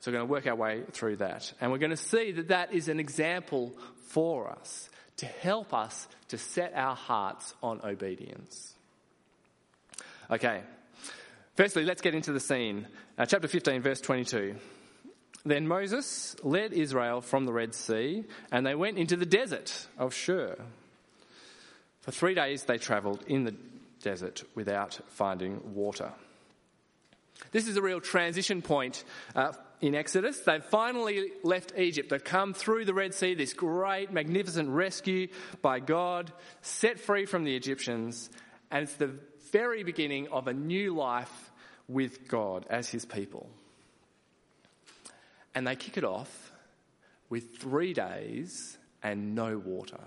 So 0.00 0.10
we're 0.10 0.18
going 0.18 0.28
to 0.28 0.32
work 0.32 0.46
our 0.46 0.54
way 0.54 0.82
through 0.92 1.16
that. 1.16 1.52
And 1.60 1.70
we're 1.70 1.78
going 1.78 1.90
to 1.90 1.96
see 1.96 2.32
that 2.32 2.48
that 2.48 2.72
is 2.72 2.88
an 2.88 3.00
example 3.00 3.72
for 4.08 4.50
us 4.50 4.90
to 5.18 5.26
help 5.26 5.72
us 5.72 6.08
to 6.28 6.38
set 6.38 6.72
our 6.74 6.96
hearts 6.96 7.54
on 7.62 7.80
obedience. 7.84 8.74
Okay. 10.30 10.62
Firstly, 11.56 11.84
let's 11.84 12.02
get 12.02 12.14
into 12.14 12.32
the 12.32 12.40
scene. 12.40 12.86
Uh, 13.16 13.26
chapter 13.26 13.46
15, 13.46 13.80
verse 13.80 14.00
22. 14.00 14.56
Then 15.46 15.68
Moses 15.68 16.34
led 16.42 16.72
Israel 16.72 17.20
from 17.20 17.44
the 17.44 17.52
Red 17.52 17.74
Sea, 17.74 18.24
and 18.50 18.66
they 18.66 18.74
went 18.74 18.98
into 18.98 19.16
the 19.16 19.26
desert 19.26 19.86
of 19.98 20.14
Shur. 20.14 20.56
For 22.04 22.10
three 22.10 22.34
days 22.34 22.64
they 22.64 22.76
travelled 22.76 23.24
in 23.26 23.44
the 23.44 23.54
desert 24.02 24.42
without 24.54 25.00
finding 25.08 25.74
water. 25.74 26.12
This 27.50 27.66
is 27.66 27.78
a 27.78 27.82
real 27.82 28.02
transition 28.02 28.60
point 28.60 29.04
uh, 29.34 29.52
in 29.80 29.94
Exodus. 29.94 30.38
They've 30.40 30.62
finally 30.62 31.30
left 31.42 31.72
Egypt. 31.78 32.10
They've 32.10 32.22
come 32.22 32.52
through 32.52 32.84
the 32.84 32.92
Red 32.92 33.14
Sea, 33.14 33.32
this 33.32 33.54
great, 33.54 34.12
magnificent 34.12 34.68
rescue 34.68 35.28
by 35.62 35.80
God, 35.80 36.30
set 36.60 37.00
free 37.00 37.24
from 37.24 37.44
the 37.44 37.56
Egyptians, 37.56 38.28
and 38.70 38.82
it's 38.82 38.96
the 38.96 39.12
very 39.50 39.82
beginning 39.82 40.28
of 40.28 40.46
a 40.46 40.52
new 40.52 40.94
life 40.94 41.52
with 41.88 42.28
God 42.28 42.66
as 42.68 42.90
his 42.90 43.06
people. 43.06 43.48
And 45.54 45.66
they 45.66 45.74
kick 45.74 45.96
it 45.96 46.04
off 46.04 46.52
with 47.30 47.56
three 47.56 47.94
days 47.94 48.76
and 49.02 49.34
no 49.34 49.56
water. 49.56 50.00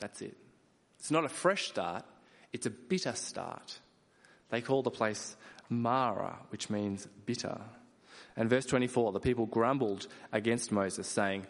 That's 0.00 0.22
it. 0.22 0.36
It's 0.98 1.10
not 1.10 1.24
a 1.24 1.28
fresh 1.28 1.68
start, 1.68 2.04
it's 2.52 2.66
a 2.66 2.70
bitter 2.70 3.14
start. 3.14 3.78
They 4.50 4.60
call 4.60 4.82
the 4.82 4.90
place 4.90 5.36
Marah, 5.68 6.38
which 6.50 6.68
means 6.68 7.06
bitter. 7.24 7.60
And 8.36 8.50
verse 8.50 8.66
24 8.66 9.12
the 9.12 9.20
people 9.20 9.46
grumbled 9.46 10.08
against 10.32 10.72
Moses, 10.72 11.06
saying, 11.06 11.46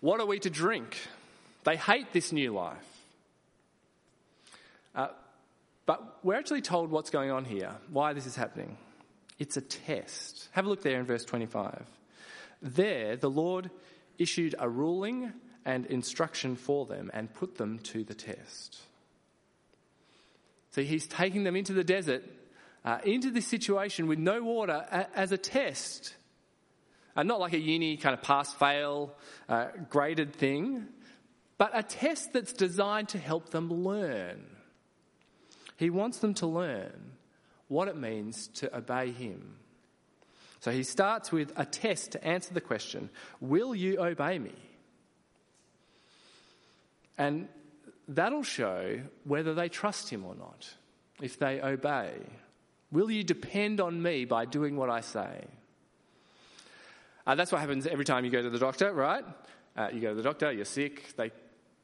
What 0.00 0.20
are 0.20 0.26
we 0.26 0.38
to 0.40 0.50
drink? 0.50 0.96
They 1.64 1.76
hate 1.76 2.12
this 2.12 2.32
new 2.32 2.52
life. 2.52 2.78
Uh, 4.94 5.08
but 5.86 6.18
we're 6.22 6.34
actually 6.34 6.62
told 6.62 6.90
what's 6.90 7.10
going 7.10 7.30
on 7.30 7.44
here, 7.44 7.72
why 7.90 8.12
this 8.12 8.26
is 8.26 8.36
happening. 8.36 8.76
It's 9.38 9.56
a 9.56 9.60
test. 9.60 10.48
Have 10.52 10.66
a 10.66 10.68
look 10.68 10.82
there 10.82 10.98
in 10.98 11.06
verse 11.06 11.24
25. 11.24 11.84
There, 12.60 13.16
the 13.16 13.30
Lord 13.30 13.70
issued 14.18 14.54
a 14.58 14.68
ruling 14.68 15.32
and 15.68 15.84
instruction 15.84 16.56
for 16.56 16.86
them 16.86 17.10
and 17.12 17.32
put 17.34 17.58
them 17.58 17.78
to 17.80 18.02
the 18.02 18.14
test. 18.14 18.78
So 20.70 20.80
he's 20.82 21.06
taking 21.06 21.44
them 21.44 21.56
into 21.56 21.74
the 21.74 21.84
desert, 21.84 22.24
uh, 22.86 23.00
into 23.04 23.30
this 23.30 23.46
situation 23.46 24.06
with 24.06 24.18
no 24.18 24.42
water 24.42 24.86
a- 24.90 25.14
as 25.14 25.30
a 25.30 25.36
test. 25.36 26.14
Uh, 27.14 27.22
not 27.22 27.38
like 27.38 27.52
a 27.52 27.58
uni 27.58 27.98
kind 27.98 28.14
of 28.14 28.22
pass 28.22 28.54
fail 28.54 29.14
uh, 29.50 29.66
graded 29.90 30.32
thing, 30.32 30.86
but 31.58 31.70
a 31.74 31.82
test 31.82 32.32
that's 32.32 32.54
designed 32.54 33.10
to 33.10 33.18
help 33.18 33.50
them 33.50 33.70
learn. 33.70 34.46
He 35.76 35.90
wants 35.90 36.20
them 36.20 36.32
to 36.34 36.46
learn 36.46 37.12
what 37.66 37.88
it 37.88 37.96
means 37.96 38.48
to 38.54 38.74
obey 38.74 39.10
him. 39.10 39.56
So 40.60 40.70
he 40.70 40.82
starts 40.82 41.30
with 41.30 41.52
a 41.56 41.66
test 41.66 42.12
to 42.12 42.24
answer 42.24 42.54
the 42.54 42.62
question 42.62 43.10
Will 43.42 43.74
you 43.74 44.00
obey 44.00 44.38
me? 44.38 44.54
And 47.18 47.48
that'll 48.06 48.44
show 48.44 49.00
whether 49.24 49.54
they 49.54 49.68
trust 49.68 50.08
him 50.08 50.24
or 50.24 50.34
not, 50.34 50.68
if 51.20 51.38
they 51.38 51.60
obey. 51.60 52.12
Will 52.90 53.10
you 53.10 53.22
depend 53.22 53.80
on 53.80 54.00
me 54.00 54.24
by 54.24 54.46
doing 54.46 54.76
what 54.76 54.88
I 54.88 55.00
say? 55.00 55.44
Uh, 57.26 57.34
that's 57.34 57.52
what 57.52 57.60
happens 57.60 57.86
every 57.86 58.06
time 58.06 58.24
you 58.24 58.30
go 58.30 58.40
to 58.40 58.48
the 58.48 58.58
doctor, 58.58 58.92
right? 58.92 59.24
Uh, 59.76 59.88
you 59.92 60.00
go 60.00 60.10
to 60.10 60.14
the 60.14 60.22
doctor, 60.22 60.50
you're 60.50 60.64
sick, 60.64 61.14
they, 61.16 61.30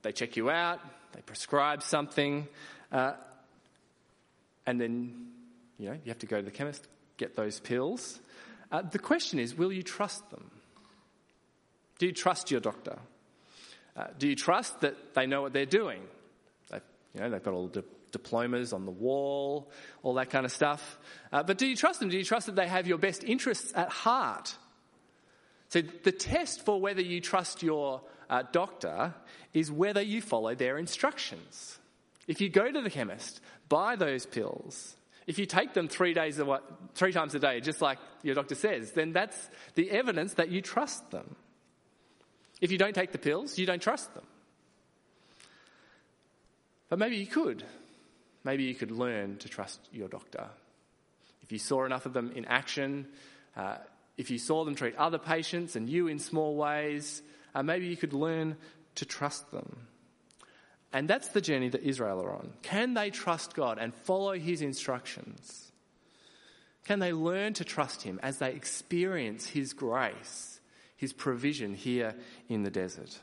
they 0.01 0.13
check 0.13 0.37
you 0.37 0.49
out, 0.49 0.81
they 1.13 1.21
prescribe 1.21 1.83
something, 1.83 2.49
uh, 2.91 3.13
and 4.67 4.81
then 4.81 5.29
you 5.79 5.91
know, 5.91 5.99
you 6.05 6.09
have 6.09 6.19
to 6.21 6.27
go 6.27 6.39
to 6.39 6.43
the 6.43 6.51
chemist, 6.51 6.89
get 7.19 7.37
those 7.37 7.61
pills. 7.61 8.21
Uh, 8.73 8.83
the 8.83 8.99
question 8.99 9.39
is, 9.39 9.55
will 9.55 9.73
you 9.73 9.83
trust 9.83 10.29
them? 10.31 10.51
Do 11.99 12.07
you 12.07 12.13
trust 12.13 12.51
your 12.51 12.61
doctor? 12.61 12.99
Uh, 13.97 14.07
do 14.19 14.29
you 14.29 14.37
trust 14.37 14.81
that 14.81 15.15
they 15.15 15.27
know 15.27 15.43
what 15.43 15.53
they're 15.53 15.67
doing? 15.67 16.01
They've, 16.71 16.83
you 17.15 17.21
know, 17.21 17.31
they've 17.31 17.43
got 17.43 17.55
all 17.55 17.69
the 17.69 17.85
diplomas 18.11 18.73
on 18.73 18.87
the 18.87 18.93
wall, 18.93 19.71
all 20.03 20.15
that 20.15 20.31
kind 20.31 20.45
of 20.45 20.53
stuff. 20.53 20.99
Uh, 21.33 21.43
but 21.43 21.59
do 21.59 21.67
you 21.67 21.77
trust 21.77 22.01
them? 22.01 22.09
Do 22.09 22.17
you 22.17 22.25
trust 22.25 22.47
that 22.47 22.57
they 22.57 22.69
have 22.69 22.87
your 22.87 22.99
best 22.99 23.25
interests 23.25 23.73
at 23.75 23.89
heart? 23.91 24.57
So 25.69 25.81
the 25.81 26.13
test 26.13 26.65
for 26.65 26.81
whether 26.81 27.03
you 27.03 27.21
trust 27.21 27.63
your 27.63 28.03
uh, 28.31 28.45
doctor 28.53 29.15
is 29.53 29.71
whether 29.71 30.03
you 30.03 30.23
follow 30.23 30.55
their 30.55 30.79
instructions. 30.79 31.79
If 32.27 32.41
you 32.41 32.49
go 32.49 32.71
to 32.71 32.81
the 32.81 32.91
chemist, 32.91 33.41
buy 33.69 33.97
those 33.97 34.27
pills, 34.27 34.97
if 35.27 35.39
you 35.39 35.47
take 35.47 35.73
them 35.73 35.89
three 35.89 36.15
days, 36.15 36.41
three 36.95 37.13
times 37.13 37.35
a 37.35 37.39
day, 37.39 37.61
just 37.61 37.81
like 37.81 37.99
your 38.23 38.35
doctor 38.35 38.55
says, 38.55 38.93
then 38.93 39.13
that's 39.13 39.37
the 39.75 39.91
evidence 39.91 40.35
that 40.35 40.51
you 40.51 40.61
trust 40.61 41.11
them. 41.11 41.37
If 42.65 42.73
you 42.73 42.79
don't 42.79 42.95
take 42.95 43.13
the 43.13 43.19
pills, 43.19 43.59
you 43.59 43.67
don't 43.67 43.83
trust 43.83 44.15
them. 44.15 44.25
But 46.89 46.99
maybe 46.99 47.17
you 47.17 47.27
could. 47.27 47.63
Maybe 48.43 48.65
you 48.65 48.75
could 48.75 48.91
learn 48.91 49.37
to 49.41 49.51
trust 49.51 49.81
your 49.93 50.09
doctor. 50.09 50.47
If 51.43 51.53
you 51.53 51.59
saw 51.59 51.85
enough 51.85 52.07
of 52.07 52.15
them 52.15 52.33
in 52.35 52.47
action, 52.47 53.07
uh, 53.55 53.77
if 54.17 54.31
you 54.31 54.39
saw 54.39 54.65
them 54.65 54.77
treat 54.77 54.97
other 54.97 55.19
patients 55.19 55.77
and 55.77 55.91
you 55.91 56.09
in 56.09 56.19
small 56.19 56.57
ways, 56.57 57.21
uh, 57.55 57.63
maybe 57.63 57.85
you 57.85 57.99
could 57.99 58.15
learn 58.15 58.57
to 58.95 59.05
trust 59.05 59.51
them. 59.51 59.87
And 60.91 61.07
that's 61.07 61.29
the 61.29 61.43
journey 61.43 61.69
that 61.69 61.83
Israel 61.83 62.23
are 62.23 62.33
on. 62.33 62.55
Can 62.63 62.95
they 62.95 63.11
trust 63.11 63.55
God 63.55 63.77
and 63.79 63.93
follow 63.93 64.33
his 64.39 64.63
instructions? 64.63 65.71
Can 66.87 66.99
they 66.99 67.13
learn 67.13 67.53
to 67.55 67.65
trust 67.65 68.01
him 68.01 68.19
as 68.23 68.39
they 68.39 68.53
experience 68.53 69.49
his 69.49 69.75
grace, 69.75 70.54
his 70.97 71.13
provision 71.13 71.75
here 71.75 72.15
in 72.49 72.63
the 72.63 72.71
desert? 72.71 73.19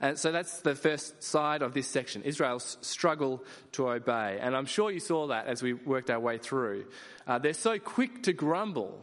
And 0.00 0.18
so 0.18 0.30
that's 0.30 0.60
the 0.60 0.74
first 0.74 1.22
side 1.22 1.62
of 1.62 1.74
this 1.74 1.88
section 1.88 2.22
Israel's 2.22 2.78
struggle 2.80 3.42
to 3.72 3.90
obey. 3.90 4.38
And 4.40 4.56
I'm 4.56 4.66
sure 4.66 4.90
you 4.90 5.00
saw 5.00 5.28
that 5.28 5.46
as 5.46 5.62
we 5.62 5.72
worked 5.72 6.10
our 6.10 6.20
way 6.20 6.38
through. 6.38 6.86
Uh, 7.26 7.38
they're 7.38 7.52
so 7.52 7.78
quick 7.78 8.22
to 8.24 8.32
grumble, 8.32 9.00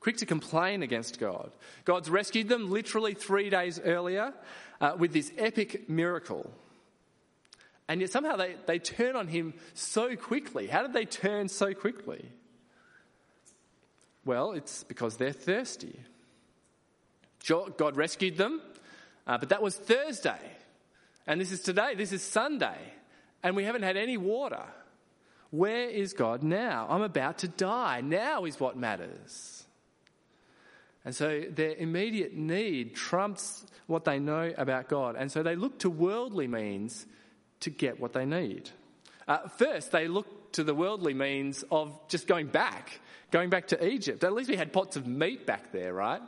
quick 0.00 0.18
to 0.18 0.26
complain 0.26 0.82
against 0.82 1.18
God. 1.18 1.50
God's 1.84 2.10
rescued 2.10 2.48
them 2.48 2.70
literally 2.70 3.14
three 3.14 3.48
days 3.48 3.80
earlier 3.82 4.34
uh, 4.80 4.94
with 4.98 5.12
this 5.12 5.32
epic 5.38 5.88
miracle. 5.88 6.50
And 7.88 8.00
yet 8.00 8.10
somehow 8.10 8.36
they, 8.36 8.56
they 8.66 8.78
turn 8.78 9.16
on 9.16 9.28
him 9.28 9.54
so 9.74 10.16
quickly. 10.16 10.66
How 10.66 10.82
did 10.82 10.92
they 10.92 11.04
turn 11.04 11.48
so 11.48 11.72
quickly? 11.72 12.28
Well, 14.24 14.52
it's 14.52 14.82
because 14.84 15.16
they're 15.16 15.32
thirsty. 15.32 16.00
God 17.46 17.96
rescued 17.96 18.36
them, 18.36 18.60
uh, 19.26 19.38
but 19.38 19.50
that 19.50 19.62
was 19.62 19.76
Thursday. 19.76 20.38
And 21.26 21.40
this 21.40 21.52
is 21.52 21.60
today, 21.60 21.94
this 21.94 22.12
is 22.12 22.22
Sunday, 22.22 22.78
and 23.42 23.56
we 23.56 23.64
haven't 23.64 23.82
had 23.82 23.96
any 23.96 24.16
water. 24.16 24.64
Where 25.50 25.88
is 25.88 26.12
God 26.12 26.42
now? 26.42 26.86
I'm 26.88 27.02
about 27.02 27.38
to 27.38 27.48
die. 27.48 28.00
Now 28.00 28.44
is 28.44 28.60
what 28.60 28.76
matters. 28.76 29.64
And 31.04 31.14
so 31.14 31.44
their 31.48 31.74
immediate 31.74 32.34
need 32.34 32.96
trumps 32.96 33.64
what 33.86 34.04
they 34.04 34.18
know 34.18 34.52
about 34.58 34.88
God. 34.88 35.14
And 35.16 35.30
so 35.30 35.42
they 35.42 35.54
look 35.54 35.78
to 35.80 35.90
worldly 35.90 36.48
means 36.48 37.06
to 37.60 37.70
get 37.70 38.00
what 38.00 38.12
they 38.12 38.26
need. 38.26 38.70
Uh, 39.28 39.48
first, 39.48 39.92
they 39.92 40.08
look 40.08 40.52
to 40.52 40.64
the 40.64 40.74
worldly 40.74 41.14
means 41.14 41.64
of 41.70 41.96
just 42.08 42.26
going 42.26 42.48
back, 42.48 43.00
going 43.30 43.50
back 43.50 43.68
to 43.68 43.86
Egypt. 43.86 44.24
At 44.24 44.32
least 44.32 44.50
we 44.50 44.56
had 44.56 44.72
pots 44.72 44.96
of 44.96 45.06
meat 45.06 45.46
back 45.46 45.70
there, 45.72 45.94
right? 45.94 46.22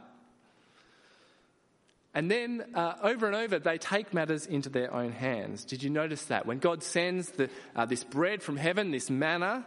And 2.19 2.29
then 2.29 2.65
uh, 2.75 2.95
over 3.01 3.29
and 3.29 3.37
over, 3.37 3.61
they 3.61 3.79
take 3.79 4.13
matters 4.13 4.45
into 4.45 4.69
their 4.69 4.93
own 4.93 5.13
hands. 5.13 5.65
Did 5.65 5.85
you 5.85 5.91
notice 5.91 6.25
that? 6.25 6.47
When 6.47 6.59
God 6.59 6.83
sends 6.83 7.29
the, 7.31 7.49
uh, 7.77 7.87
this 7.87 8.03
bread 8.03 8.43
from 8.43 8.57
heaven, 8.57 8.91
this 8.91 9.09
manna, 9.09 9.65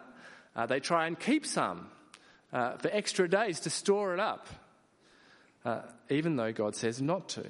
uh, 0.53 0.65
they 0.65 0.81
try 0.81 1.07
and 1.07 1.17
keep 1.17 1.45
some 1.45 1.87
uh, 2.51 2.75
for 2.75 2.89
extra 2.91 3.29
days 3.29 3.61
to 3.61 3.69
store 3.69 4.13
it 4.13 4.19
up 4.19 4.49
uh, 5.63 5.83
even 6.09 6.35
though 6.35 6.51
God 6.51 6.75
says 6.75 7.01
not 7.01 7.29
to. 7.29 7.45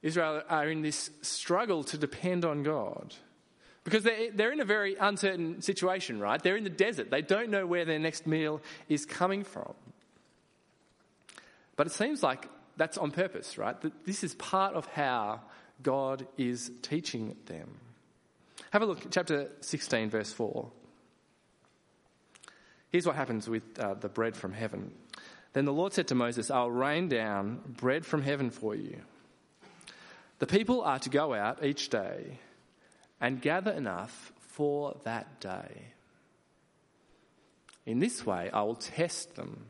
Israel 0.00 0.42
are 0.48 0.68
in 0.68 0.82
this 0.82 1.10
struggle 1.22 1.82
to 1.82 1.98
depend 1.98 2.44
on 2.44 2.62
God 2.62 3.12
because 3.82 4.04
they're, 4.04 4.30
they're 4.30 4.52
in 4.52 4.60
a 4.60 4.64
very 4.64 4.94
uncertain 5.00 5.62
situation, 5.62 6.20
right? 6.20 6.40
They're 6.40 6.56
in 6.56 6.62
the 6.62 6.70
desert. 6.70 7.10
They 7.10 7.22
don't 7.22 7.50
know 7.50 7.66
where 7.66 7.84
their 7.84 7.98
next 7.98 8.24
meal 8.24 8.62
is 8.88 9.04
coming 9.04 9.42
from. 9.42 9.74
But 11.76 11.86
it 11.86 11.92
seems 11.92 12.22
like 12.22 12.48
that's 12.76 12.98
on 12.98 13.10
purpose, 13.10 13.58
right? 13.58 13.80
That 13.80 14.04
this 14.04 14.24
is 14.24 14.34
part 14.34 14.74
of 14.74 14.86
how 14.86 15.40
God 15.82 16.26
is 16.36 16.70
teaching 16.82 17.36
them. 17.46 17.78
Have 18.70 18.82
a 18.82 18.86
look 18.86 19.04
at 19.04 19.12
chapter 19.12 19.50
16, 19.60 20.10
verse 20.10 20.32
4. 20.32 20.70
Here's 22.90 23.06
what 23.06 23.16
happens 23.16 23.48
with 23.48 23.62
uh, 23.78 23.94
the 23.94 24.08
bread 24.08 24.36
from 24.36 24.52
heaven. 24.52 24.92
Then 25.52 25.64
the 25.64 25.72
Lord 25.72 25.92
said 25.92 26.08
to 26.08 26.14
Moses, 26.14 26.50
I'll 26.50 26.70
rain 26.70 27.08
down 27.08 27.60
bread 27.66 28.04
from 28.04 28.22
heaven 28.22 28.50
for 28.50 28.74
you. 28.74 29.00
The 30.40 30.46
people 30.46 30.82
are 30.82 30.98
to 30.98 31.08
go 31.08 31.32
out 31.32 31.64
each 31.64 31.88
day 31.88 32.38
and 33.20 33.40
gather 33.40 33.70
enough 33.70 34.32
for 34.38 34.96
that 35.04 35.40
day. 35.40 35.92
In 37.86 37.98
this 37.98 38.26
way, 38.26 38.50
I 38.52 38.62
will 38.62 38.74
test 38.74 39.36
them 39.36 39.66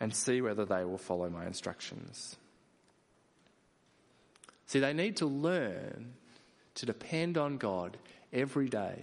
and 0.00 0.14
see 0.14 0.40
whether 0.40 0.64
they 0.64 0.84
will 0.84 0.98
follow 0.98 1.28
my 1.28 1.46
instructions. 1.46 2.36
See, 4.66 4.80
they 4.80 4.92
need 4.92 5.16
to 5.18 5.26
learn 5.26 6.14
to 6.74 6.86
depend 6.86 7.38
on 7.38 7.56
God 7.56 7.96
every 8.32 8.68
day 8.68 8.98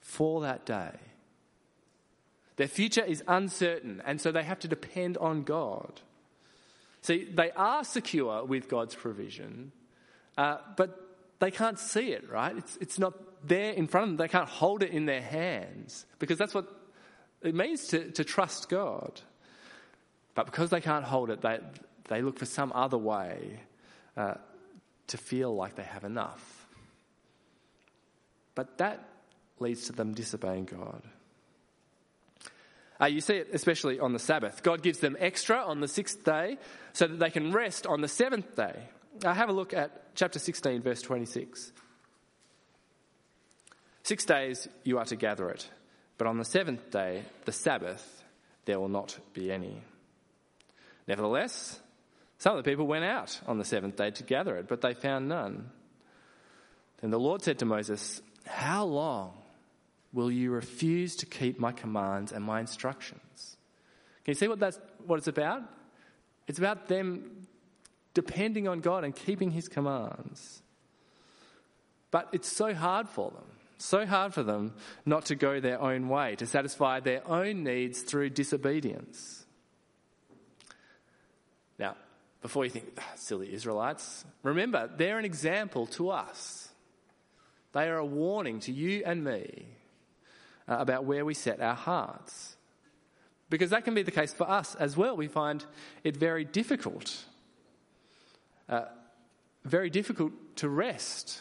for 0.00 0.42
that 0.42 0.66
day. 0.66 0.92
Their 2.56 2.68
future 2.68 3.04
is 3.04 3.22
uncertain, 3.26 4.02
and 4.04 4.20
so 4.20 4.30
they 4.30 4.42
have 4.42 4.60
to 4.60 4.68
depend 4.68 5.16
on 5.18 5.42
God. 5.42 6.00
See, 7.02 7.24
they 7.24 7.50
are 7.52 7.84
secure 7.84 8.44
with 8.44 8.68
God's 8.68 8.94
provision, 8.94 9.72
uh, 10.38 10.58
but 10.76 11.00
they 11.40 11.50
can't 11.50 11.78
see 11.78 12.12
it, 12.12 12.30
right? 12.30 12.56
It's, 12.56 12.76
it's 12.80 12.98
not 12.98 13.14
there 13.46 13.72
in 13.72 13.86
front 13.88 14.04
of 14.04 14.08
them. 14.10 14.16
They 14.24 14.30
can't 14.30 14.48
hold 14.48 14.82
it 14.82 14.90
in 14.90 15.06
their 15.06 15.20
hands 15.20 16.06
because 16.18 16.38
that's 16.38 16.54
what 16.54 16.68
it 17.42 17.54
means 17.54 17.88
to, 17.88 18.10
to 18.12 18.24
trust 18.24 18.68
God. 18.68 19.20
But 20.34 20.46
because 20.46 20.70
they 20.70 20.80
can't 20.80 21.04
hold 21.04 21.30
it, 21.30 21.40
they, 21.40 21.58
they 22.08 22.22
look 22.22 22.38
for 22.38 22.46
some 22.46 22.72
other 22.74 22.98
way 22.98 23.60
uh, 24.16 24.34
to 25.08 25.16
feel 25.16 25.54
like 25.54 25.76
they 25.76 25.84
have 25.84 26.04
enough. 26.04 26.66
But 28.54 28.78
that 28.78 29.08
leads 29.58 29.86
to 29.86 29.92
them 29.92 30.14
disobeying 30.14 30.66
God. 30.66 31.02
Uh, 33.00 33.06
you 33.06 33.20
see 33.20 33.34
it 33.34 33.48
especially 33.52 33.98
on 33.98 34.12
the 34.12 34.18
Sabbath. 34.18 34.62
God 34.62 34.82
gives 34.82 35.00
them 35.00 35.16
extra 35.18 35.58
on 35.58 35.80
the 35.80 35.88
sixth 35.88 36.24
day 36.24 36.58
so 36.92 37.06
that 37.06 37.18
they 37.18 37.30
can 37.30 37.52
rest 37.52 37.86
on 37.86 38.00
the 38.00 38.08
seventh 38.08 38.54
day. 38.54 38.88
Uh, 39.24 39.32
have 39.32 39.48
a 39.48 39.52
look 39.52 39.74
at 39.74 40.14
chapter 40.14 40.38
16, 40.38 40.82
verse 40.82 41.02
26. 41.02 41.72
Six 44.02 44.24
days 44.24 44.68
you 44.84 44.98
are 44.98 45.04
to 45.06 45.16
gather 45.16 45.50
it, 45.50 45.68
but 46.18 46.26
on 46.26 46.38
the 46.38 46.44
seventh 46.44 46.90
day, 46.90 47.22
the 47.46 47.52
Sabbath, 47.52 48.22
there 48.64 48.78
will 48.78 48.88
not 48.88 49.18
be 49.32 49.50
any. 49.50 49.82
Nevertheless, 51.06 51.80
some 52.38 52.56
of 52.56 52.64
the 52.64 52.70
people 52.70 52.86
went 52.86 53.04
out 53.04 53.40
on 53.46 53.58
the 53.58 53.64
seventh 53.64 53.96
day 53.96 54.10
to 54.12 54.22
gather 54.22 54.56
it, 54.56 54.68
but 54.68 54.80
they 54.80 54.94
found 54.94 55.28
none. 55.28 55.70
Then 57.00 57.10
the 57.10 57.18
Lord 57.18 57.42
said 57.42 57.58
to 57.58 57.64
Moses, 57.64 58.22
How 58.46 58.84
long 58.84 59.34
will 60.12 60.30
you 60.30 60.50
refuse 60.50 61.16
to 61.16 61.26
keep 61.26 61.58
my 61.58 61.72
commands 61.72 62.32
and 62.32 62.44
my 62.44 62.60
instructions? 62.60 63.56
Can 64.24 64.32
you 64.32 64.34
see 64.34 64.48
what 64.48 64.58
that's 64.58 64.78
what 65.06 65.18
it's 65.18 65.28
about? 65.28 65.62
It's 66.46 66.58
about 66.58 66.88
them 66.88 67.46
depending 68.14 68.68
on 68.68 68.80
God 68.80 69.04
and 69.04 69.14
keeping 69.14 69.50
his 69.50 69.68
commands. 69.68 70.62
But 72.10 72.28
it's 72.32 72.50
so 72.50 72.72
hard 72.74 73.08
for 73.08 73.30
them. 73.30 73.44
So 73.76 74.06
hard 74.06 74.32
for 74.32 74.42
them 74.42 74.74
not 75.04 75.26
to 75.26 75.34
go 75.34 75.60
their 75.60 75.80
own 75.80 76.08
way, 76.08 76.36
to 76.36 76.46
satisfy 76.46 77.00
their 77.00 77.26
own 77.28 77.64
needs 77.64 78.02
through 78.02 78.30
disobedience. 78.30 79.43
Now, 81.78 81.96
before 82.42 82.64
you 82.64 82.70
think, 82.70 82.86
ah, 82.98 83.12
silly 83.16 83.52
Israelites, 83.52 84.24
remember, 84.42 84.90
they're 84.96 85.18
an 85.18 85.24
example 85.24 85.86
to 85.86 86.10
us. 86.10 86.68
They 87.72 87.88
are 87.88 87.98
a 87.98 88.04
warning 88.04 88.60
to 88.60 88.72
you 88.72 89.02
and 89.04 89.24
me 89.24 89.66
uh, 90.68 90.76
about 90.78 91.04
where 91.04 91.24
we 91.24 91.34
set 91.34 91.60
our 91.60 91.74
hearts. 91.74 92.56
Because 93.50 93.70
that 93.70 93.84
can 93.84 93.94
be 93.94 94.02
the 94.02 94.10
case 94.10 94.32
for 94.32 94.48
us 94.48 94.74
as 94.74 94.96
well. 94.96 95.16
We 95.16 95.28
find 95.28 95.64
it 96.02 96.16
very 96.16 96.44
difficult, 96.44 97.24
uh, 98.68 98.86
very 99.64 99.90
difficult 99.90 100.32
to 100.56 100.68
rest, 100.68 101.40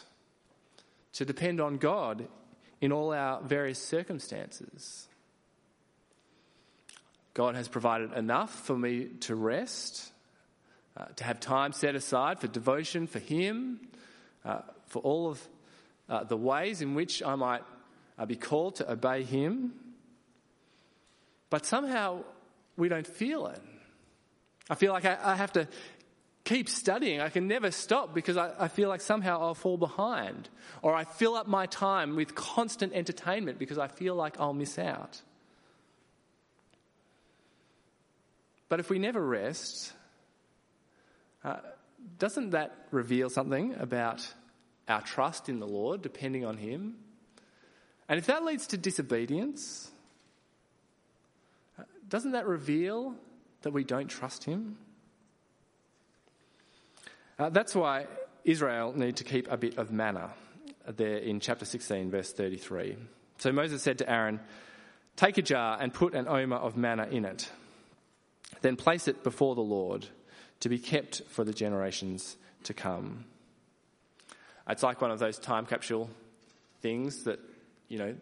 to 1.14 1.26
depend 1.26 1.60
on 1.62 1.78
God 1.78 2.28
in 2.82 2.92
all 2.92 3.14
our 3.14 3.42
various 3.42 3.80
circumstances. 3.80 5.08
God 7.34 7.56
has 7.56 7.68
provided 7.68 8.14
enough 8.14 8.52
for 8.52 8.78
me 8.78 9.06
to 9.22 9.36
rest, 9.36 10.13
uh, 10.96 11.06
to 11.16 11.24
have 11.24 11.40
time 11.40 11.72
set 11.72 11.96
aside 11.96 12.40
for 12.40 12.48
devotion 12.48 13.08
for 13.08 13.20
Him, 13.20 13.80
uh, 14.46 14.60
for 14.88 15.02
all 15.02 15.30
of 15.30 15.48
uh, 16.10 16.24
the 16.24 16.38
ways 16.38 16.82
in 16.82 16.96
which 16.96 17.24
I 17.24 17.36
might 17.36 17.64
uh, 18.18 18.26
be 18.26 18.36
called 18.36 18.76
to 18.76 18.92
obey 18.92 19.24
Him, 19.24 19.74
but 21.50 21.66
somehow 21.66 22.24
we 22.78 22.90
don't 22.90 23.08
feel 23.08 23.48
it. 23.48 23.62
I 24.70 24.76
feel 24.76 24.94
like 24.94 25.06
I, 25.06 25.18
I 25.22 25.36
have 25.36 25.54
to 25.54 25.68
keep 26.44 26.70
studying. 26.70 27.22
I 27.22 27.30
can 27.30 27.48
never 27.48 27.72
stop 27.72 28.14
because 28.14 28.38
I, 28.38 28.52
I, 28.60 28.68
feel 28.68 28.90
like 28.90 29.02
somehow 29.02 29.42
I'll 29.42 29.56
fall 29.56 29.78
behind. 29.78 30.50
Or 30.82 30.94
I 30.94 31.04
fill 31.04 31.36
up 31.36 31.48
my 31.48 31.66
time 31.68 32.16
with 32.16 32.36
constant 32.36 32.94
entertainment 32.94 33.60
because 33.60 33.78
I 33.78 33.88
feel 33.88 34.16
like 34.16 34.40
I'll 34.40 34.54
miss 34.54 34.78
out. 34.78 35.22
But 38.68 38.80
if 38.80 38.90
we 38.90 39.00
never 39.00 39.26
rest, 39.26 39.94
uh, 41.44 41.58
doesn't 42.20 42.52
that 42.52 42.76
reveal 42.92 43.30
something 43.30 43.76
about 43.76 44.28
our 44.88 45.02
trust 45.02 45.50
in 45.50 45.60
the 45.60 45.68
Lord, 45.68 46.02
depending 46.02 46.46
on 46.46 46.58
Him? 46.58 46.96
And 48.10 48.20
if 48.20 48.28
that 48.28 48.44
leads 48.44 48.68
to 48.68 48.78
disobedience, 48.78 49.92
doesn't 52.08 52.34
that 52.34 52.46
reveal 52.46 53.16
that 53.62 53.72
we 53.72 53.84
don't 53.84 54.08
trust 54.08 54.44
him? 54.44 54.78
Uh, 57.40 57.50
that's 57.50 57.74
why 57.74 58.06
Israel 58.44 58.94
need 58.96 59.18
to 59.18 59.24
keep 59.24 59.52
a 59.52 59.58
bit 59.58 59.78
of 59.78 59.92
manna 59.92 60.32
there 60.86 61.18
in 61.18 61.40
chapter 61.40 61.66
16, 61.66 62.12
verse 62.12 62.32
33. 62.32 62.98
So 63.40 63.52
Moses 63.52 63.82
said 63.82 63.98
to 64.00 64.10
Aaron, 64.10 64.40
Take 65.16 65.38
a 65.38 65.42
jar 65.42 65.78
and 65.80 65.94
put 65.94 66.14
an 66.14 66.28
omer 66.28 66.58
of 66.58 66.78
manna 66.78 67.08
in 67.10 67.26
it. 67.26 67.50
Then 68.62 68.76
place 68.76 69.08
it 69.08 69.24
before 69.24 69.56
the 69.56 69.62
Lord 69.62 70.08
to 70.64 70.70
be 70.70 70.80
kept 70.80 71.22
for 71.28 71.44
the 71.44 71.52
generations 71.52 72.38
to 72.64 72.74
come. 72.74 73.26
It's 74.70 74.82
like 74.82 75.02
one 75.02 75.12
of 75.12 75.20
those 75.20 75.38
time 75.38 75.66
capsule 75.66 76.10
things 76.82 77.26
that 77.26 77.40
you 77.90 77.98
know, 77.98 78.16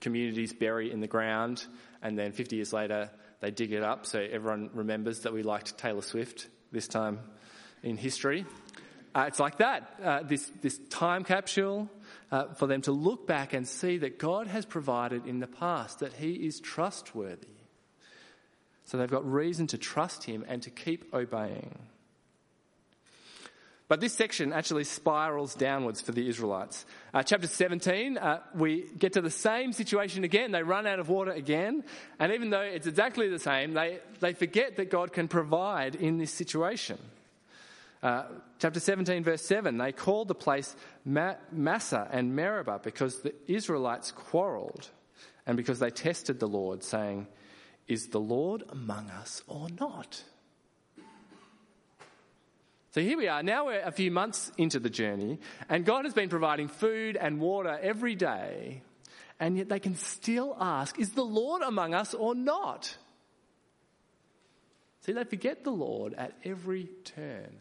communities 0.00 0.52
bury 0.52 0.90
in 0.90 0.98
the 0.98 1.06
ground, 1.06 1.64
and 2.02 2.18
then 2.18 2.32
50 2.32 2.56
years 2.56 2.72
later 2.72 3.08
they 3.38 3.52
dig 3.52 3.72
it 3.72 3.84
up 3.84 4.04
so 4.04 4.18
everyone 4.18 4.70
remembers 4.74 5.20
that 5.20 5.32
we 5.32 5.44
liked 5.44 5.78
Taylor 5.78 6.02
Swift 6.02 6.48
this 6.72 6.88
time 6.88 7.20
in 7.84 7.96
history. 7.96 8.44
Uh, 9.14 9.26
it's 9.28 9.38
like 9.38 9.58
that, 9.58 9.94
uh, 10.02 10.22
this, 10.24 10.50
this 10.60 10.76
time 10.90 11.22
capsule 11.22 11.88
uh, 12.32 12.52
for 12.54 12.66
them 12.66 12.82
to 12.82 12.90
look 12.90 13.28
back 13.28 13.52
and 13.52 13.68
see 13.68 13.98
that 13.98 14.18
God 14.18 14.48
has 14.48 14.64
provided 14.64 15.24
in 15.24 15.38
the 15.38 15.46
past, 15.46 16.00
that 16.00 16.14
He 16.14 16.32
is 16.32 16.58
trustworthy. 16.58 17.46
So 18.84 18.96
they've 18.96 19.10
got 19.10 19.30
reason 19.30 19.66
to 19.68 19.78
trust 19.78 20.24
Him 20.24 20.44
and 20.48 20.62
to 20.62 20.70
keep 20.70 21.12
obeying. 21.14 21.78
But 23.86 24.00
this 24.00 24.14
section 24.14 24.52
actually 24.52 24.84
spirals 24.84 25.54
downwards 25.54 26.00
for 26.00 26.12
the 26.12 26.26
Israelites. 26.26 26.86
Uh, 27.12 27.22
chapter 27.22 27.46
17, 27.46 28.16
uh, 28.16 28.40
we 28.54 28.86
get 28.98 29.12
to 29.12 29.20
the 29.20 29.30
same 29.30 29.72
situation 29.72 30.24
again. 30.24 30.52
They 30.52 30.62
run 30.62 30.86
out 30.86 31.00
of 31.00 31.10
water 31.10 31.32
again. 31.32 31.84
And 32.18 32.32
even 32.32 32.48
though 32.48 32.62
it's 32.62 32.86
exactly 32.86 33.28
the 33.28 33.38
same, 33.38 33.74
they, 33.74 33.98
they 34.20 34.32
forget 34.32 34.76
that 34.76 34.90
God 34.90 35.12
can 35.12 35.28
provide 35.28 35.96
in 35.96 36.16
this 36.16 36.30
situation. 36.30 36.98
Uh, 38.02 38.24
chapter 38.58 38.80
17, 38.80 39.22
verse 39.22 39.42
7, 39.42 39.76
they 39.76 39.92
called 39.92 40.28
the 40.28 40.34
place 40.34 40.74
Ma- 41.04 41.36
Massah 41.52 42.08
and 42.10 42.34
Meribah 42.34 42.80
because 42.82 43.20
the 43.20 43.34
Israelites 43.46 44.12
quarreled 44.12 44.88
and 45.46 45.58
because 45.58 45.78
they 45.78 45.90
tested 45.90 46.40
the 46.40 46.48
Lord, 46.48 46.82
saying, 46.82 47.26
Is 47.86 48.08
the 48.08 48.20
Lord 48.20 48.62
among 48.68 49.10
us 49.10 49.42
or 49.46 49.68
not? 49.78 50.22
So 52.92 53.00
here 53.00 53.18
we 53.18 53.26
are. 53.26 53.42
Now 53.42 53.66
we're 53.66 53.82
a 53.82 53.90
few 53.90 54.10
months 54.10 54.52
into 54.56 54.78
the 54.78 54.88
journey, 54.88 55.40
and 55.68 55.84
God 55.84 56.04
has 56.04 56.14
been 56.14 56.28
providing 56.28 56.68
food 56.68 57.16
and 57.16 57.40
water 57.40 57.76
every 57.82 58.14
day, 58.14 58.82
and 59.40 59.58
yet 59.58 59.68
they 59.68 59.80
can 59.80 59.96
still 59.96 60.56
ask, 60.60 60.98
Is 60.98 61.10
the 61.10 61.24
Lord 61.24 61.62
among 61.62 61.92
us 61.92 62.14
or 62.14 62.34
not? 62.34 62.96
See, 65.00 65.12
they 65.12 65.24
forget 65.24 65.64
the 65.64 65.72
Lord 65.72 66.14
at 66.14 66.32
every 66.44 66.88
turn. 67.04 67.60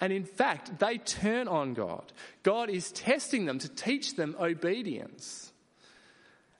And 0.00 0.12
in 0.12 0.24
fact, 0.24 0.78
they 0.78 0.98
turn 0.98 1.48
on 1.48 1.74
God. 1.74 2.12
God 2.42 2.68
is 2.68 2.92
testing 2.92 3.46
them 3.46 3.58
to 3.60 3.68
teach 3.68 4.16
them 4.16 4.36
obedience. 4.38 5.50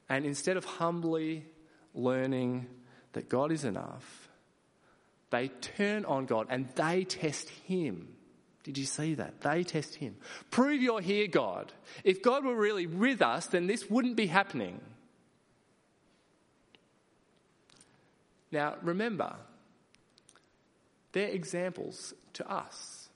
And 0.09 0.25
instead 0.25 0.57
of 0.57 0.65
humbly 0.65 1.45
learning 1.95 2.67
that 3.15 3.29
God 3.29 3.51
is 3.51 3.65
enough, 3.65 4.29
they 5.31 5.49
turn 5.49 6.05
on 6.05 6.27
God 6.27 6.47
and 6.51 6.69
they 6.77 7.05
test 7.05 7.49
Him. 7.49 8.09
Did 8.63 8.79
you 8.79 8.85
see 8.85 9.15
that? 9.15 9.41
They 9.41 9.65
test 9.65 9.97
Him. 9.97 10.17
Prove 10.51 10.81
you're 10.81 11.01
here, 11.01 11.27
God. 11.27 11.73
If 12.05 12.23
God 12.23 12.45
were 12.45 12.55
really 12.55 12.87
with 12.87 13.21
us, 13.21 13.47
then 13.47 13.67
this 13.67 13.91
wouldn't 13.91 14.17
be 14.17 14.27
happening. 14.27 14.81
Now, 18.53 18.77
remember, 18.83 19.35
they're 21.13 21.29
examples 21.29 22.15
to 22.35 22.49
us. 22.49 23.09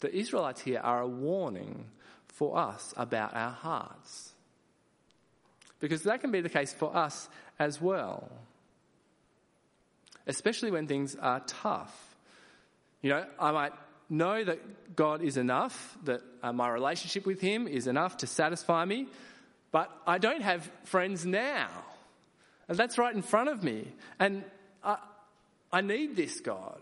The 0.00 0.14
Israelites 0.14 0.60
here 0.60 0.80
are 0.80 1.00
a 1.00 1.08
warning 1.08 1.86
for 2.26 2.58
us 2.58 2.92
about 2.96 3.34
our 3.34 3.50
hearts. 3.50 4.32
Because 5.80 6.02
that 6.02 6.20
can 6.20 6.30
be 6.30 6.40
the 6.40 6.48
case 6.48 6.72
for 6.72 6.94
us 6.94 7.28
as 7.58 7.80
well. 7.80 8.30
Especially 10.26 10.70
when 10.70 10.86
things 10.86 11.16
are 11.16 11.40
tough. 11.40 12.16
You 13.02 13.10
know, 13.10 13.24
I 13.38 13.52
might 13.52 13.72
know 14.10 14.42
that 14.42 14.96
God 14.96 15.22
is 15.22 15.36
enough, 15.36 15.96
that 16.04 16.20
uh, 16.42 16.52
my 16.52 16.68
relationship 16.68 17.26
with 17.26 17.40
Him 17.40 17.68
is 17.68 17.86
enough 17.86 18.18
to 18.18 18.26
satisfy 18.26 18.84
me, 18.84 19.06
but 19.70 19.90
I 20.06 20.18
don't 20.18 20.42
have 20.42 20.70
friends 20.84 21.26
now. 21.26 21.68
And 22.68 22.76
that's 22.76 22.98
right 22.98 23.14
in 23.14 23.22
front 23.22 23.48
of 23.48 23.62
me. 23.62 23.88
And 24.18 24.44
I, 24.82 24.98
I 25.72 25.80
need 25.80 26.16
this 26.16 26.40
God. 26.40 26.80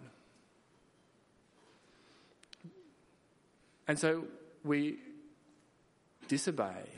And 3.88 3.98
so 3.98 4.24
we 4.64 4.98
disobey 6.28 6.88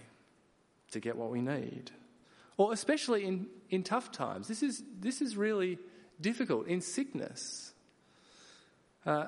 to 0.92 1.00
get 1.00 1.16
what 1.16 1.30
we 1.30 1.40
need. 1.40 1.90
Or 2.56 2.72
especially 2.72 3.24
in, 3.24 3.46
in 3.70 3.82
tough 3.82 4.10
times. 4.10 4.48
This 4.48 4.62
is, 4.62 4.82
this 5.00 5.20
is 5.20 5.36
really 5.36 5.78
difficult. 6.20 6.66
In 6.66 6.80
sickness, 6.80 7.72
uh, 9.06 9.26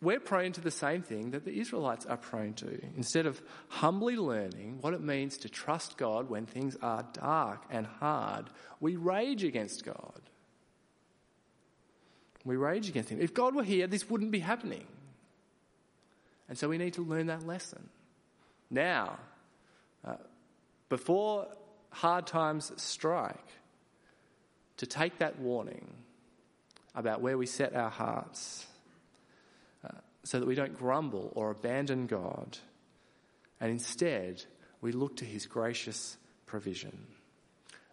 we're 0.00 0.20
prone 0.20 0.52
to 0.52 0.60
the 0.60 0.70
same 0.70 1.02
thing 1.02 1.30
that 1.30 1.44
the 1.44 1.60
Israelites 1.60 2.06
are 2.06 2.16
prone 2.16 2.54
to. 2.54 2.80
Instead 2.96 3.24
of 3.24 3.40
humbly 3.68 4.16
learning 4.16 4.78
what 4.80 4.94
it 4.94 5.00
means 5.00 5.38
to 5.38 5.48
trust 5.48 5.96
God 5.96 6.28
when 6.28 6.44
things 6.44 6.76
are 6.82 7.06
dark 7.12 7.62
and 7.70 7.86
hard, 7.86 8.50
we 8.80 8.96
rage 8.96 9.44
against 9.44 9.84
God. 9.84 10.20
We 12.44 12.56
rage 12.56 12.88
against 12.88 13.10
Him. 13.10 13.20
If 13.20 13.32
God 13.32 13.54
were 13.54 13.62
here, 13.62 13.86
this 13.86 14.10
wouldn't 14.10 14.32
be 14.32 14.40
happening. 14.40 14.86
And 16.48 16.58
so 16.58 16.68
we 16.68 16.78
need 16.78 16.94
to 16.94 17.02
learn 17.02 17.28
that 17.28 17.46
lesson. 17.46 17.88
Now, 18.68 19.18
uh, 20.04 20.16
before 20.88 21.46
hard 21.92 22.26
times 22.26 22.72
strike, 22.76 23.48
to 24.78 24.86
take 24.86 25.18
that 25.18 25.38
warning 25.38 25.86
about 26.94 27.20
where 27.20 27.38
we 27.38 27.46
set 27.46 27.74
our 27.74 27.90
hearts 27.90 28.66
uh, 29.84 29.92
so 30.24 30.40
that 30.40 30.46
we 30.46 30.54
don't 30.54 30.76
grumble 30.76 31.32
or 31.34 31.50
abandon 31.50 32.06
God, 32.06 32.58
and 33.60 33.70
instead 33.70 34.44
we 34.80 34.92
look 34.92 35.16
to 35.16 35.24
his 35.24 35.46
gracious 35.46 36.16
provision. 36.46 37.06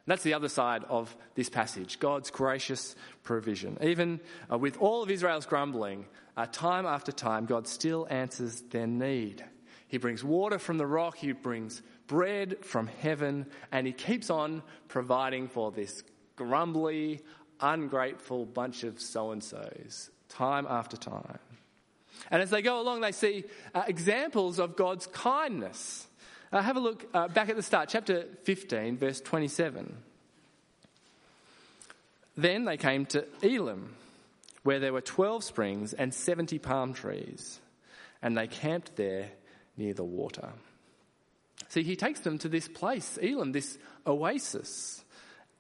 That's 0.10 0.24
the 0.24 0.34
other 0.34 0.50
side 0.50 0.84
of 0.90 1.16
this 1.36 1.50
passage 1.50 2.00
God's 2.00 2.32
gracious 2.32 2.96
provision. 3.22 3.78
Even 3.82 4.20
uh, 4.52 4.58
with 4.58 4.78
all 4.78 5.04
of 5.04 5.12
Israel's 5.12 5.46
grumbling, 5.46 6.06
uh, 6.36 6.48
time 6.48 6.88
after 6.88 7.12
time, 7.12 7.46
God 7.46 7.68
still 7.68 8.08
answers 8.10 8.62
their 8.72 8.88
need. 8.88 9.46
He 9.88 9.98
brings 9.98 10.24
water 10.24 10.58
from 10.58 10.80
the 10.80 10.88
rock, 10.88 11.18
He 11.18 11.32
brings 11.34 11.84
bread 12.10 12.58
from 12.66 12.88
heaven, 12.88 13.46
and 13.72 13.88
He 13.88 13.94
keeps 13.94 14.30
on 14.30 14.62
providing 14.90 15.48
for 15.48 15.72
this 15.72 16.04
grumbly, 16.36 17.22
ungrateful 17.62 18.46
bunch 18.46 18.84
of 18.84 19.00
so 19.00 19.32
and 19.32 19.42
so's, 19.42 20.10
time 20.28 20.66
after 20.68 20.98
time. 20.98 21.40
And 22.32 22.42
as 22.42 22.50
they 22.50 22.62
go 22.62 22.82
along, 22.82 23.00
they 23.00 23.14
see 23.14 23.46
uh, 23.74 23.84
examples 23.88 24.60
of 24.60 24.76
God's 24.76 25.08
kindness. 25.08 26.08
Uh, 26.52 26.62
have 26.62 26.76
a 26.76 26.82
look 26.82 27.06
uh, 27.14 27.28
back 27.28 27.48
at 27.50 27.56
the 27.56 27.64
start, 27.64 27.90
chapter 27.90 28.26
15, 28.44 28.98
verse 28.98 29.22
27. 29.22 29.96
Then 32.36 32.66
they 32.66 32.78
came 32.78 33.06
to 33.08 33.26
Elim, 33.44 33.94
where 34.64 34.80
there 34.80 34.94
were 34.94 35.02
12 35.02 35.44
springs 35.44 35.94
and 35.94 36.14
70 36.14 36.58
palm 36.58 36.94
trees, 36.94 37.60
and 38.22 38.36
they 38.36 38.48
camped 38.48 38.96
there 38.96 39.30
near 39.78 39.94
the 39.94 40.04
water. 40.04 40.50
See, 41.70 41.84
he 41.84 41.96
takes 41.96 42.22
them 42.22 42.38
to 42.40 42.50
this 42.50 42.68
place, 42.68 43.18
Elim, 43.22 43.52
this 43.52 43.78
oasis, 44.06 45.04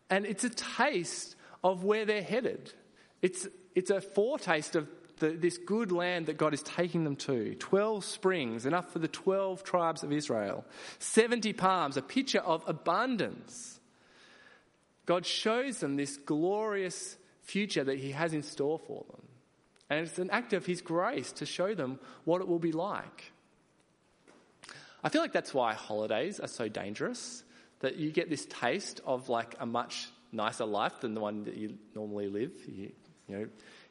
and 0.09 0.25
it's 0.25 0.43
a 0.43 0.49
taste 0.49 1.35
of 1.63 1.83
where 1.83 2.05
they're 2.05 2.23
headed. 2.23 2.73
It's, 3.21 3.47
it's 3.75 3.91
a 3.91 4.01
foretaste 4.01 4.75
of 4.75 4.89
the, 5.19 5.29
this 5.29 5.57
good 5.57 5.91
land 5.91 6.25
that 6.25 6.37
God 6.37 6.53
is 6.53 6.63
taking 6.63 7.03
them 7.03 7.15
to. 7.17 7.53
12 7.55 8.03
springs, 8.03 8.65
enough 8.65 8.91
for 8.91 8.99
the 8.99 9.07
12 9.07 9.63
tribes 9.63 10.01
of 10.01 10.11
Israel. 10.11 10.65
70 10.97 11.53
palms, 11.53 11.95
a 11.95 12.01
picture 12.01 12.39
of 12.39 12.63
abundance. 12.67 13.79
God 15.05 15.25
shows 15.25 15.79
them 15.79 15.95
this 15.95 16.17
glorious 16.17 17.17
future 17.41 17.83
that 17.83 17.99
He 17.99 18.11
has 18.11 18.33
in 18.33 18.43
store 18.43 18.79
for 18.79 19.05
them. 19.09 19.21
And 19.89 20.07
it's 20.07 20.19
an 20.19 20.29
act 20.31 20.53
of 20.53 20.65
His 20.65 20.81
grace 20.81 21.31
to 21.33 21.45
show 21.45 21.75
them 21.75 21.99
what 22.23 22.41
it 22.41 22.47
will 22.47 22.59
be 22.59 22.71
like. 22.71 23.31
I 25.03 25.09
feel 25.09 25.21
like 25.21 25.31
that's 25.31 25.53
why 25.53 25.73
holidays 25.73 26.39
are 26.39 26.47
so 26.47 26.67
dangerous, 26.67 27.43
that 27.79 27.95
you 27.95 28.11
get 28.11 28.29
this 28.29 28.45
taste 28.45 28.99
of 29.05 29.29
like 29.29 29.55
a 29.59 29.65
much 29.65 30.09
nicer 30.31 30.65
life 30.65 30.99
than 30.99 31.13
the 31.13 31.21
one 31.21 31.45
that 31.45 31.55
you 31.55 31.77
normally 31.95 32.27
live. 32.27 32.51
You, 32.67 32.91
you 33.27 33.37
know, 33.37 33.47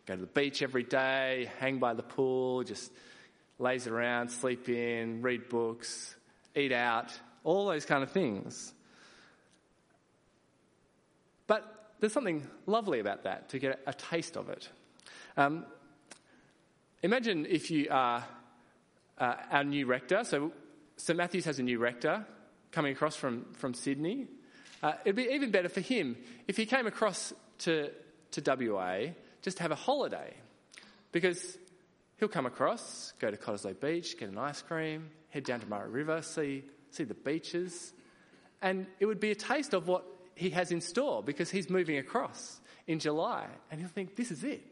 go 0.06 0.14
to 0.14 0.20
the 0.20 0.26
beach 0.26 0.62
every 0.62 0.82
day, 0.82 1.50
hang 1.58 1.78
by 1.78 1.94
the 1.94 2.02
pool, 2.02 2.62
just 2.64 2.92
laze 3.58 3.86
around, 3.86 4.28
sleep 4.28 4.68
in, 4.68 5.22
read 5.22 5.48
books, 5.48 6.14
eat 6.54 6.72
out, 6.72 7.10
all 7.44 7.66
those 7.66 7.86
kind 7.86 8.02
of 8.02 8.10
things. 8.10 8.74
But 11.46 11.64
there's 12.00 12.12
something 12.12 12.46
lovely 12.66 13.00
about 13.00 13.24
that, 13.24 13.48
to 13.50 13.58
get 13.58 13.80
a 13.86 13.94
taste 13.94 14.36
of 14.36 14.50
it. 14.50 14.68
Um, 15.36 15.64
imagine 17.02 17.46
if 17.46 17.70
you 17.70 17.88
are 17.90 18.24
uh, 19.18 19.34
our 19.50 19.64
new 19.64 19.86
rector. 19.86 20.24
So 20.24 20.52
St 20.98 21.16
Matthews 21.16 21.44
has 21.44 21.60
a 21.60 21.62
new 21.62 21.78
rector 21.78 22.26
coming 22.72 22.92
across 22.92 23.14
from, 23.14 23.46
from 23.54 23.72
Sydney. 23.72 24.26
Uh, 24.82 24.92
it'd 25.04 25.16
be 25.16 25.28
even 25.30 25.50
better 25.50 25.68
for 25.68 25.80
him 25.80 26.16
if 26.48 26.56
he 26.56 26.66
came 26.66 26.86
across 26.86 27.32
to, 27.60 27.90
to 28.32 28.70
WA 28.72 29.12
just 29.40 29.56
to 29.58 29.62
have 29.62 29.70
a 29.70 29.76
holiday 29.76 30.34
because 31.12 31.56
he'll 32.18 32.28
come 32.28 32.46
across, 32.46 33.12
go 33.20 33.30
to 33.30 33.36
Cottesloe 33.36 33.80
Beach, 33.80 34.18
get 34.18 34.28
an 34.28 34.38
ice 34.38 34.60
cream, 34.60 35.10
head 35.30 35.44
down 35.44 35.60
to 35.60 35.66
Murray 35.66 35.88
River, 35.88 36.20
see, 36.20 36.64
see 36.90 37.04
the 37.04 37.14
beaches, 37.14 37.92
and 38.60 38.86
it 38.98 39.06
would 39.06 39.20
be 39.20 39.30
a 39.30 39.36
taste 39.36 39.74
of 39.74 39.86
what 39.86 40.04
he 40.34 40.50
has 40.50 40.72
in 40.72 40.80
store 40.80 41.22
because 41.22 41.48
he's 41.48 41.70
moving 41.70 41.98
across 41.98 42.60
in 42.88 42.98
July 42.98 43.46
and 43.70 43.80
he'll 43.80 43.88
think, 43.88 44.16
this 44.16 44.32
is 44.32 44.42
it. 44.42 44.66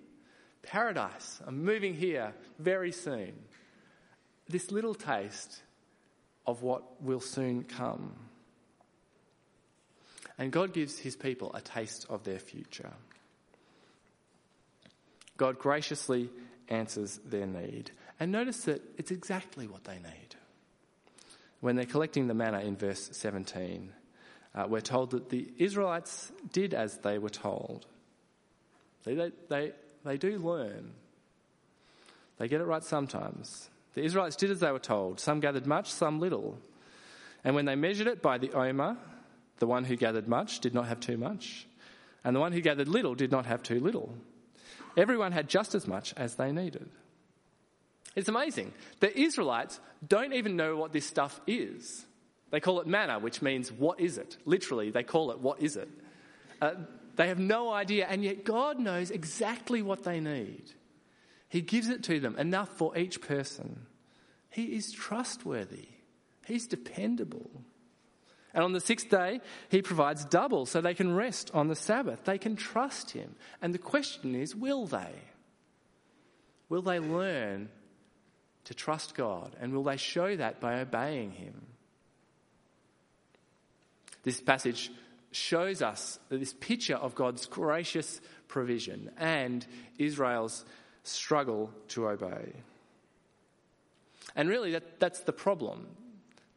Paradise. 0.62 1.40
I'm 1.46 1.64
moving 1.64 1.94
here 1.94 2.34
very 2.58 2.90
soon. 2.90 3.32
This 4.48 4.72
little 4.72 4.94
taste 4.94 5.62
of 6.46 6.62
what 6.62 7.02
will 7.02 7.20
soon 7.20 7.64
come. 7.64 8.14
And 10.38 10.52
God 10.52 10.72
gives 10.72 10.98
his 10.98 11.16
people 11.16 11.50
a 11.54 11.60
taste 11.60 12.06
of 12.08 12.24
their 12.24 12.38
future. 12.38 12.92
God 15.36 15.58
graciously 15.58 16.30
answers 16.68 17.18
their 17.24 17.46
need. 17.46 17.90
And 18.18 18.32
notice 18.32 18.62
that 18.64 18.82
it's 18.96 19.10
exactly 19.10 19.66
what 19.66 19.84
they 19.84 19.96
need. 19.96 20.36
When 21.60 21.76
they're 21.76 21.84
collecting 21.84 22.26
the 22.26 22.34
manna 22.34 22.60
in 22.60 22.76
verse 22.76 23.08
17, 23.12 23.92
uh, 24.54 24.66
we're 24.68 24.80
told 24.80 25.10
that 25.10 25.28
the 25.28 25.48
Israelites 25.58 26.32
did 26.52 26.74
as 26.74 26.98
they 26.98 27.18
were 27.18 27.30
told. 27.30 27.86
They, 29.04 29.14
they, 29.14 29.32
they, 29.48 29.72
they 30.04 30.16
do 30.16 30.38
learn, 30.38 30.92
they 32.38 32.48
get 32.48 32.60
it 32.60 32.64
right 32.64 32.84
sometimes. 32.84 33.70
The 33.96 34.04
Israelites 34.04 34.36
did 34.36 34.50
as 34.50 34.60
they 34.60 34.70
were 34.70 34.78
told. 34.78 35.20
Some 35.20 35.40
gathered 35.40 35.66
much, 35.66 35.90
some 35.90 36.20
little. 36.20 36.58
And 37.42 37.54
when 37.54 37.64
they 37.64 37.76
measured 37.76 38.06
it 38.06 38.20
by 38.20 38.36
the 38.36 38.52
omer, 38.52 38.98
the 39.58 39.66
one 39.66 39.84
who 39.84 39.96
gathered 39.96 40.28
much 40.28 40.60
did 40.60 40.74
not 40.74 40.86
have 40.86 41.00
too 41.00 41.16
much, 41.16 41.66
and 42.22 42.36
the 42.36 42.40
one 42.40 42.52
who 42.52 42.60
gathered 42.60 42.88
little 42.88 43.14
did 43.14 43.32
not 43.32 43.46
have 43.46 43.62
too 43.62 43.80
little. 43.80 44.14
Everyone 44.98 45.32
had 45.32 45.48
just 45.48 45.74
as 45.74 45.86
much 45.86 46.12
as 46.14 46.34
they 46.34 46.52
needed. 46.52 46.90
It's 48.14 48.28
amazing. 48.28 48.74
The 49.00 49.18
Israelites 49.18 49.80
don't 50.06 50.34
even 50.34 50.56
know 50.56 50.76
what 50.76 50.92
this 50.92 51.06
stuff 51.06 51.40
is. 51.46 52.04
They 52.50 52.60
call 52.60 52.80
it 52.80 52.86
manna, 52.86 53.18
which 53.18 53.40
means 53.40 53.72
what 53.72 53.98
is 53.98 54.18
it? 54.18 54.36
Literally, 54.44 54.90
they 54.90 55.04
call 55.04 55.30
it 55.30 55.40
what 55.40 55.62
is 55.62 55.76
it. 55.76 55.88
Uh, 56.60 56.74
they 57.14 57.28
have 57.28 57.38
no 57.38 57.72
idea, 57.72 58.06
and 58.06 58.22
yet 58.22 58.44
God 58.44 58.78
knows 58.78 59.10
exactly 59.10 59.80
what 59.80 60.02
they 60.02 60.20
need. 60.20 60.64
He 61.48 61.60
gives 61.60 61.88
it 61.88 62.02
to 62.04 62.20
them, 62.20 62.36
enough 62.36 62.70
for 62.70 62.96
each 62.96 63.20
person. 63.20 63.86
He 64.50 64.76
is 64.76 64.92
trustworthy, 64.92 65.88
He's 66.46 66.66
dependable. 66.66 67.50
And 68.54 68.64
on 68.64 68.72
the 68.72 68.80
sixth 68.80 69.10
day, 69.10 69.40
He 69.68 69.82
provides 69.82 70.24
double 70.24 70.64
so 70.64 70.80
they 70.80 70.94
can 70.94 71.14
rest 71.14 71.50
on 71.52 71.68
the 71.68 71.74
Sabbath. 71.74 72.24
They 72.24 72.38
can 72.38 72.56
trust 72.56 73.10
Him. 73.10 73.34
And 73.60 73.74
the 73.74 73.78
question 73.78 74.34
is 74.34 74.56
will 74.56 74.86
they? 74.86 75.12
Will 76.68 76.82
they 76.82 76.98
learn 76.98 77.68
to 78.64 78.74
trust 78.74 79.14
God? 79.14 79.54
And 79.60 79.72
will 79.72 79.84
they 79.84 79.98
show 79.98 80.36
that 80.36 80.60
by 80.60 80.80
obeying 80.80 81.32
Him? 81.32 81.66
This 84.22 84.40
passage 84.40 84.90
shows 85.30 85.82
us 85.82 86.18
this 86.30 86.54
picture 86.54 86.96
of 86.96 87.14
God's 87.14 87.46
gracious 87.46 88.20
provision 88.48 89.10
and 89.18 89.66
Israel's 89.98 90.64
struggle 91.08 91.70
to 91.88 92.08
obey. 92.08 92.52
And 94.34 94.48
really, 94.48 94.72
that, 94.72 95.00
that's 95.00 95.20
the 95.20 95.32
problem. 95.32 95.86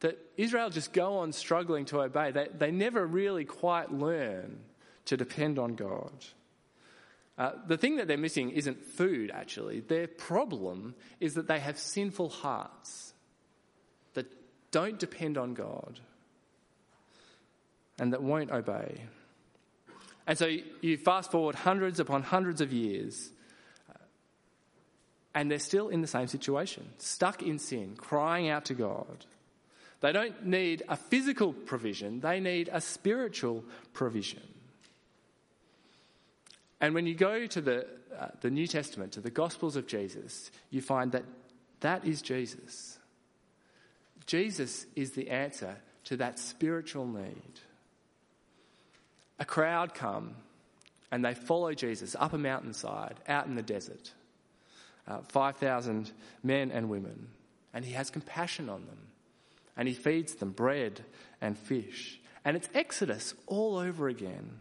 That 0.01 0.17
Israel 0.37 0.69
just 0.69 0.93
go 0.93 1.19
on 1.19 1.33
struggling 1.33 1.85
to 1.85 2.01
obey. 2.01 2.31
They, 2.31 2.47
they 2.57 2.71
never 2.71 3.05
really 3.05 3.45
quite 3.45 3.91
learn 3.91 4.59
to 5.05 5.17
depend 5.17 5.59
on 5.59 5.75
God. 5.75 6.11
Uh, 7.37 7.51
the 7.67 7.77
thing 7.77 7.95
that 7.95 8.07
they're 8.07 8.17
missing 8.17 8.51
isn't 8.51 8.83
food, 8.83 9.31
actually. 9.33 9.79
Their 9.79 10.07
problem 10.07 10.93
is 11.21 11.35
that 11.35 11.47
they 11.47 11.59
have 11.59 11.79
sinful 11.79 12.29
hearts 12.29 13.13
that 14.13 14.25
don't 14.71 14.99
depend 14.99 15.37
on 15.37 15.53
God 15.53 15.99
and 17.97 18.11
that 18.13 18.21
won't 18.21 18.51
obey. 18.51 19.05
And 20.27 20.37
so 20.37 20.47
you 20.81 20.97
fast 20.97 21.31
forward 21.31 21.55
hundreds 21.55 21.99
upon 21.99 22.23
hundreds 22.23 22.61
of 22.61 22.71
years, 22.71 23.31
and 25.33 25.49
they're 25.49 25.59
still 25.59 25.89
in 25.89 26.01
the 26.01 26.07
same 26.07 26.27
situation, 26.27 26.89
stuck 26.97 27.43
in 27.43 27.59
sin, 27.59 27.95
crying 27.95 28.49
out 28.49 28.65
to 28.65 28.73
God. 28.73 29.25
They 30.01 30.11
don't 30.11 30.45
need 30.45 30.83
a 30.87 30.95
physical 30.95 31.53
provision, 31.53 32.21
they 32.21 32.39
need 32.39 32.69
a 32.71 32.81
spiritual 32.81 33.63
provision. 33.93 34.41
And 36.81 36.93
when 36.93 37.05
you 37.05 37.13
go 37.13 37.45
to 37.45 37.61
the, 37.61 37.87
uh, 38.17 38.27
the 38.39 38.49
New 38.49 38.65
Testament, 38.65 39.11
to 39.13 39.21
the 39.21 39.29
Gospels 39.29 39.75
of 39.75 39.85
Jesus, 39.85 40.49
you 40.69 40.81
find 40.81 41.11
that 41.11 41.25
that 41.81 42.05
is 42.05 42.21
Jesus. 42.21 42.97
Jesus 44.25 44.85
is 44.95 45.11
the 45.11 45.29
answer 45.29 45.75
to 46.05 46.17
that 46.17 46.39
spiritual 46.39 47.05
need. 47.05 47.59
A 49.39 49.45
crowd 49.45 49.93
come 49.93 50.35
and 51.11 51.23
they 51.25 51.33
follow 51.33 51.73
Jesus 51.73 52.15
up 52.17 52.31
a 52.31 52.37
mountainside, 52.37 53.15
out 53.27 53.47
in 53.47 53.55
the 53.55 53.61
desert 53.61 54.13
uh, 55.09 55.19
5,000 55.27 56.11
men 56.43 56.71
and 56.71 56.89
women, 56.89 57.29
and 57.73 57.83
he 57.83 57.93
has 57.93 58.09
compassion 58.09 58.69
on 58.69 58.85
them. 58.85 58.97
And 59.75 59.87
he 59.87 59.93
feeds 59.93 60.35
them 60.35 60.51
bread 60.51 61.03
and 61.41 61.57
fish. 61.57 62.19
And 62.45 62.55
it's 62.55 62.69
Exodus 62.73 63.33
all 63.47 63.77
over 63.77 64.07
again. 64.07 64.59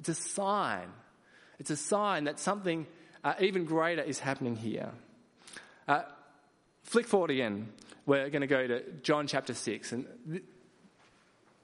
It's 0.00 0.08
a 0.08 0.14
sign. 0.14 0.88
It's 1.58 1.70
a 1.70 1.76
sign 1.76 2.24
that 2.24 2.38
something 2.38 2.86
uh, 3.24 3.34
even 3.40 3.64
greater 3.64 4.02
is 4.02 4.18
happening 4.18 4.56
here. 4.56 4.90
Uh, 5.86 6.02
flick 6.84 7.06
forward 7.06 7.30
again. 7.30 7.68
We're 8.06 8.30
going 8.30 8.42
to 8.42 8.46
go 8.46 8.66
to 8.66 8.82
John 9.02 9.26
chapter 9.26 9.54
6. 9.54 9.92
And 9.92 10.06
th- 10.30 10.42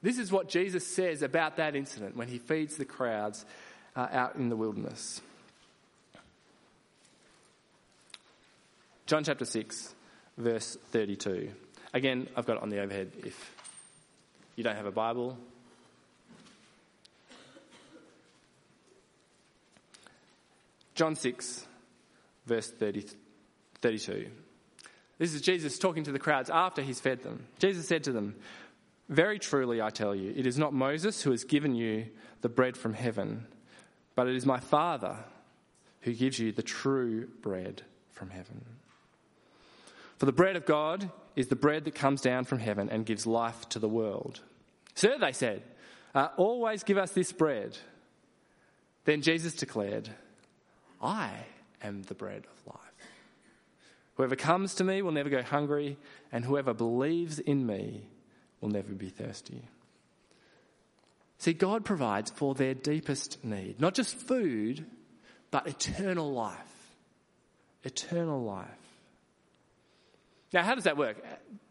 this 0.01 0.17
is 0.17 0.31
what 0.31 0.47
Jesus 0.47 0.85
says 0.87 1.21
about 1.21 1.57
that 1.57 1.75
incident 1.75 2.15
when 2.15 2.27
he 2.27 2.37
feeds 2.37 2.77
the 2.77 2.85
crowds 2.85 3.45
uh, 3.95 4.07
out 4.11 4.35
in 4.35 4.49
the 4.49 4.55
wilderness. 4.55 5.21
John 9.09 9.23
chapter 9.23 9.43
6, 9.43 9.95
verse 10.37 10.77
32. 10.91 11.49
Again, 11.95 12.29
I've 12.35 12.45
got 12.45 12.57
it 12.57 12.61
on 12.61 12.69
the 12.69 12.79
overhead 12.79 13.11
if 13.23 13.55
you 14.55 14.63
don't 14.63 14.75
have 14.75 14.85
a 14.85 14.91
Bible. 14.91 15.35
John 20.93 21.15
6, 21.15 21.65
verse 22.45 22.69
30, 22.69 23.07
32. 23.81 24.27
This 25.17 25.33
is 25.33 25.41
Jesus 25.41 25.79
talking 25.79 26.03
to 26.03 26.11
the 26.11 26.19
crowds 26.19 26.51
after 26.51 26.83
he's 26.83 26.99
fed 26.99 27.23
them. 27.23 27.47
Jesus 27.57 27.87
said 27.87 28.03
to 28.03 28.11
them, 28.11 28.35
Very 29.09 29.39
truly 29.39 29.81
I 29.81 29.89
tell 29.89 30.13
you, 30.13 30.31
it 30.37 30.45
is 30.45 30.59
not 30.59 30.71
Moses 30.71 31.23
who 31.23 31.31
has 31.31 31.43
given 31.43 31.73
you 31.73 32.05
the 32.41 32.49
bread 32.49 32.77
from 32.77 32.93
heaven, 32.93 33.47
but 34.13 34.27
it 34.27 34.35
is 34.35 34.45
my 34.45 34.59
Father 34.59 35.17
who 36.01 36.13
gives 36.13 36.37
you 36.37 36.51
the 36.51 36.61
true 36.61 37.27
bread 37.41 37.81
from 38.11 38.29
heaven. 38.29 38.78
For 40.19 40.25
the 40.25 40.33
bread 40.33 40.57
of 40.57 40.65
God 40.65 41.09
is 41.37 41.47
the 41.47 41.55
bread 41.55 41.85
that 41.85 41.95
comes 41.95 42.19
down 42.19 42.43
from 42.43 42.59
heaven 42.59 42.89
and 42.89 43.05
gives 43.05 43.25
life 43.25 43.67
to 43.69 43.79
the 43.79 43.87
world. 43.87 44.41
Sir, 44.93 45.17
they 45.17 45.31
said, 45.31 45.63
uh, 46.13 46.27
always 46.35 46.83
give 46.83 46.97
us 46.97 47.11
this 47.11 47.31
bread. 47.31 47.77
Then 49.05 49.21
Jesus 49.21 49.53
declared, 49.53 50.09
I 51.01 51.31
am 51.81 52.03
the 52.03 52.15
bread 52.15 52.43
of 52.51 52.67
life. 52.67 53.11
Whoever 54.15 54.35
comes 54.35 54.75
to 54.75 54.83
me 54.83 55.01
will 55.01 55.13
never 55.13 55.29
go 55.29 55.41
hungry, 55.41 55.95
and 56.33 56.43
whoever 56.43 56.73
believes 56.73 57.39
in 57.39 57.65
me 57.65 58.03
will 58.59 58.69
never 58.69 58.91
be 58.91 59.07
thirsty. 59.07 59.61
See, 61.37 61.53
God 61.53 61.85
provides 61.85 62.29
for 62.29 62.53
their 62.53 62.73
deepest 62.73 63.41
need, 63.45 63.79
not 63.79 63.93
just 63.93 64.17
food, 64.17 64.85
but 65.49 65.65
eternal 65.65 66.33
life. 66.33 66.57
Eternal 67.85 68.43
life. 68.43 68.67
Now, 70.51 70.63
how 70.63 70.75
does 70.75 70.85
that 70.85 70.97
work? 70.97 71.17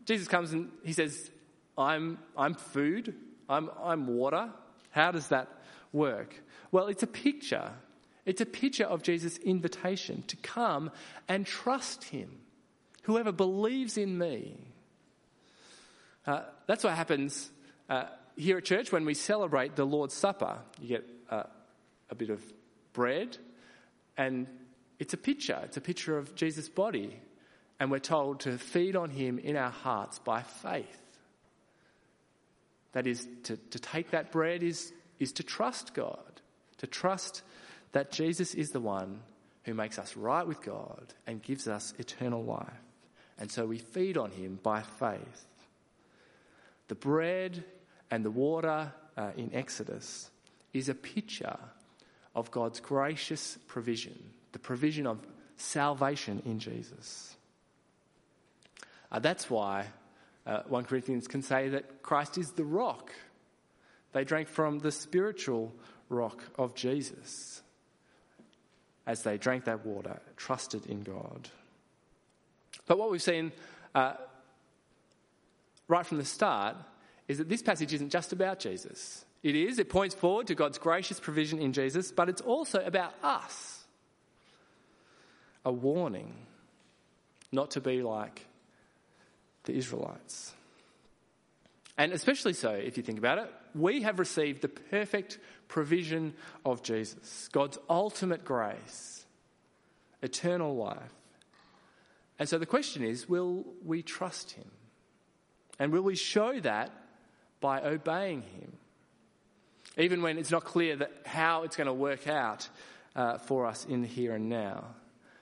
Jesus 0.05 0.29
comes 0.29 0.53
and 0.53 0.71
he 0.85 0.93
says, 0.93 1.31
I'm, 1.77 2.19
I'm 2.37 2.55
food, 2.55 3.15
I'm, 3.49 3.71
I'm 3.83 4.07
water. 4.07 4.51
How 4.91 5.11
does 5.11 5.29
that 5.29 5.49
work? 5.93 6.35
Well, 6.71 6.87
it's 6.87 7.03
a 7.03 7.09
picture. 7.09 7.71
It's 8.25 8.41
a 8.41 8.47
picture 8.47 8.85
of 8.85 9.03
Jesus' 9.03 9.39
invitation 9.39 10.23
to 10.29 10.37
come 10.37 10.91
and 11.29 11.47
trust 11.47 12.05
him. 12.05 12.39
Whoever 13.03 13.33
believes 13.33 13.97
in 13.97 14.19
me. 14.19 14.57
Uh, 16.27 16.43
that's 16.67 16.85
what 16.85 16.95
happens 16.95 17.51
uh, 17.89 18.05
here 18.37 18.59
at 18.59 18.65
church 18.65 18.93
when 18.93 19.05
we 19.07 19.15
celebrate 19.15 19.77
the 19.77 19.87
Lord's 19.87 20.15
Supper. 20.15 20.59
You 20.81 20.89
get 20.89 21.05
uh, 21.31 21.45
a 22.11 22.15
bit 22.15 22.29
of 22.29 22.43
bread, 22.93 23.39
and 24.17 24.47
it's 24.99 25.15
a 25.15 25.17
picture. 25.17 25.59
It's 25.65 25.79
a 25.79 25.81
picture 25.81 26.19
of 26.19 26.35
Jesus' 26.35 26.69
body 26.69 27.19
and 27.81 27.91
we're 27.91 27.99
told 27.99 28.41
to 28.41 28.59
feed 28.59 28.97
on 28.97 29.11
him 29.11 29.39
in 29.39 29.57
our 29.57 29.71
hearts 29.71 30.19
by 30.19 30.43
faith. 30.43 31.01
That 32.93 33.07
is, 33.07 33.27
to, 33.45 33.57
to 33.57 33.79
take 33.79 34.11
that 34.11 34.33
bread 34.33 34.63
is, 34.63 34.93
is 35.19 35.33
to 35.35 35.43
trust 35.43 35.95
God, 35.95 36.41
to 36.79 36.87
trust 36.87 37.43
that 37.93 38.11
Jesus 38.11 38.55
is 38.55 38.71
the 38.71 38.81
one 38.81 39.21
who 39.65 39.75
makes 39.75 39.99
us 39.99 40.17
right 40.17 40.47
with 40.47 40.63
God 40.63 41.15
and 41.27 41.43
gives 41.43 41.69
us 41.69 41.95
eternal 41.99 42.43
life. 42.43 42.67
And 43.39 43.51
so 43.51 43.67
we 43.67 43.79
feed 43.79 44.17
on 44.17 44.31
him 44.31 44.59
by 44.63 44.83
faith. 44.83 45.47
The 46.89 46.95
bread 46.95 47.63
and 48.11 48.25
the 48.25 48.31
water 48.31 48.93
uh, 49.17 49.31
in 49.37 49.55
Exodus 49.55 50.31
is 50.73 50.89
a 50.89 50.95
picture 50.95 51.59
of 52.35 52.51
God's 52.51 52.81
gracious 52.81 53.59
provision, 53.69 54.19
the 54.53 54.59
provision 54.59 55.07
of 55.07 55.19
salvation 55.57 56.43
in 56.45 56.59
Jesus. 56.59 57.37
Uh, 59.11 59.19
that's 59.19 59.49
why 59.49 59.87
uh, 60.47 60.63
1 60.69 60.85
Corinthians 60.85 61.27
can 61.29 61.43
say 61.43 61.69
that 61.69 62.03
Christ 62.03 62.39
is 62.39 62.53
the 62.53 62.65
rock. 62.65 63.13
They 64.13 64.25
drank 64.25 64.49
from 64.49 64.79
the 64.79 64.93
spiritual 64.93 65.75
rock 66.09 66.43
of 66.57 66.75
Jesus 66.75 67.63
as 69.07 69.23
they 69.23 69.39
drank 69.39 69.65
that 69.65 69.87
water, 69.87 70.21
trusted 70.37 70.87
in 70.87 71.03
God. 71.03 71.49
But 72.87 72.99
what 72.99 73.11
we've 73.11 73.23
seen 73.23 73.53
uh, 73.95 74.15
right 75.89 76.07
from 76.07 76.19
the 76.19 76.25
start 76.25 76.77
is 77.27 77.39
that 77.39 77.49
this 77.49 77.63
passage 77.63 77.93
isn't 77.95 78.11
just 78.11 78.33
about 78.33 78.59
Jesus. 78.59 79.25
It 79.43 79.55
is, 79.55 79.79
it 79.79 79.89
points 79.89 80.15
forward 80.15 80.47
to 80.49 80.55
God's 80.55 80.79
gracious 80.79 81.21
provision 81.21 81.59
in 81.59 81.73
Jesus, 81.73 82.11
but 82.11 82.29
it's 82.29 82.41
also 82.41 82.85
about 82.85 83.15
us. 83.23 83.85
A 85.65 85.73
warning 85.73 86.35
not 87.53 87.73
to 87.73 87.81
be 87.81 88.03
like 88.03 88.47
the 89.69 89.77
Israelites. 89.77 90.53
And 91.97 92.13
especially 92.13 92.55
so, 92.55 92.71
if 92.71 92.97
you 92.97 93.03
think 93.03 93.19
about 93.19 93.39
it, 93.39 93.53
we 93.75 94.03
have 94.03 94.19
received 94.19 94.63
the 94.63 94.69
perfect 94.69 95.39
provision 95.69 96.35
of 96.65 96.83
Jesus, 96.83 97.49
God's 97.53 97.79
ultimate 97.89 98.45
grace, 98.45 99.27
eternal 100.23 100.75
life. 100.75 101.13
And 102.39 102.49
so 102.49 102.59
the 102.59 102.67
question 102.67 103.05
is 103.05 103.29
will 103.29 103.65
we 103.85 104.03
trust 104.03 104.53
Him? 104.53 104.71
And 105.79 105.93
will 105.93 106.03
we 106.03 106.17
show 106.17 106.59
that 106.61 106.91
by 107.61 107.83
obeying 107.83 108.43
Him? 108.43 108.73
Even 109.97 110.23
when 110.23 110.39
it's 110.39 110.51
not 110.51 110.65
clear 110.65 110.97
that 110.97 111.13
how 111.27 111.65
it's 111.65 111.77
going 111.77 111.89
to 111.89 111.93
work 111.93 112.27
out 112.27 112.69
uh, 113.15 113.39
for 113.39 113.67
us 113.67 113.85
in 113.85 114.01
the 114.01 114.07
here 114.07 114.35
and 114.35 114.49
now. 114.49 114.85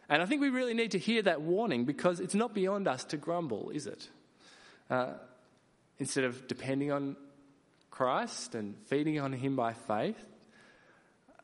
And 0.08 0.22
I 0.22 0.26
think 0.26 0.40
we 0.40 0.48
really 0.48 0.74
need 0.74 0.92
to 0.92 0.98
hear 0.98 1.22
that 1.22 1.42
warning 1.42 1.84
because 1.84 2.20
it's 2.20 2.34
not 2.34 2.54
beyond 2.54 2.88
us 2.88 3.04
to 3.06 3.16
grumble, 3.16 3.70
is 3.70 3.86
it? 3.86 4.08
Uh, 4.90 5.14
instead 5.98 6.24
of 6.24 6.46
depending 6.46 6.92
on 6.92 7.16
Christ 7.90 8.54
and 8.54 8.76
feeding 8.86 9.20
on 9.20 9.32
Him 9.32 9.56
by 9.56 9.72
faith, 9.72 10.22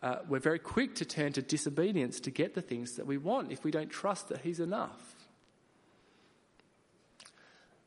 uh, 0.03 0.17
we're 0.29 0.41
very 0.41 0.59
quick 0.59 0.97
to 0.97 1.05
turn 1.05 1.33
to 1.33 1.43
disobedience 1.43 2.21
to 2.21 2.31
get 2.31 2.55
the 2.55 2.63
things 2.63 2.97
that 2.97 3.07
we 3.07 3.19
want 3.19 3.53
if 3.53 3.65
we 3.65 3.71
don't 3.71 3.91
trust 3.91 4.29
that 4.29 4.41
He's 4.41 4.61
enough. 4.61 5.15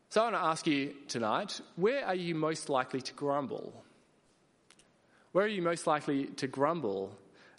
So 0.09 0.21
I 0.21 0.31
want 0.31 0.35
to 0.35 0.47
ask 0.47 0.67
you 0.67 0.93
tonight 1.09 1.59
where 1.75 2.05
are 2.05 2.15
you 2.15 2.35
most 2.35 2.69
likely 2.69 3.01
to 3.01 3.13
grumble? 3.13 3.73
Where 5.33 5.43
are 5.43 5.49
you 5.49 5.61
most 5.61 5.85
likely 5.85 6.27
to 6.37 6.47
grumble 6.47 7.11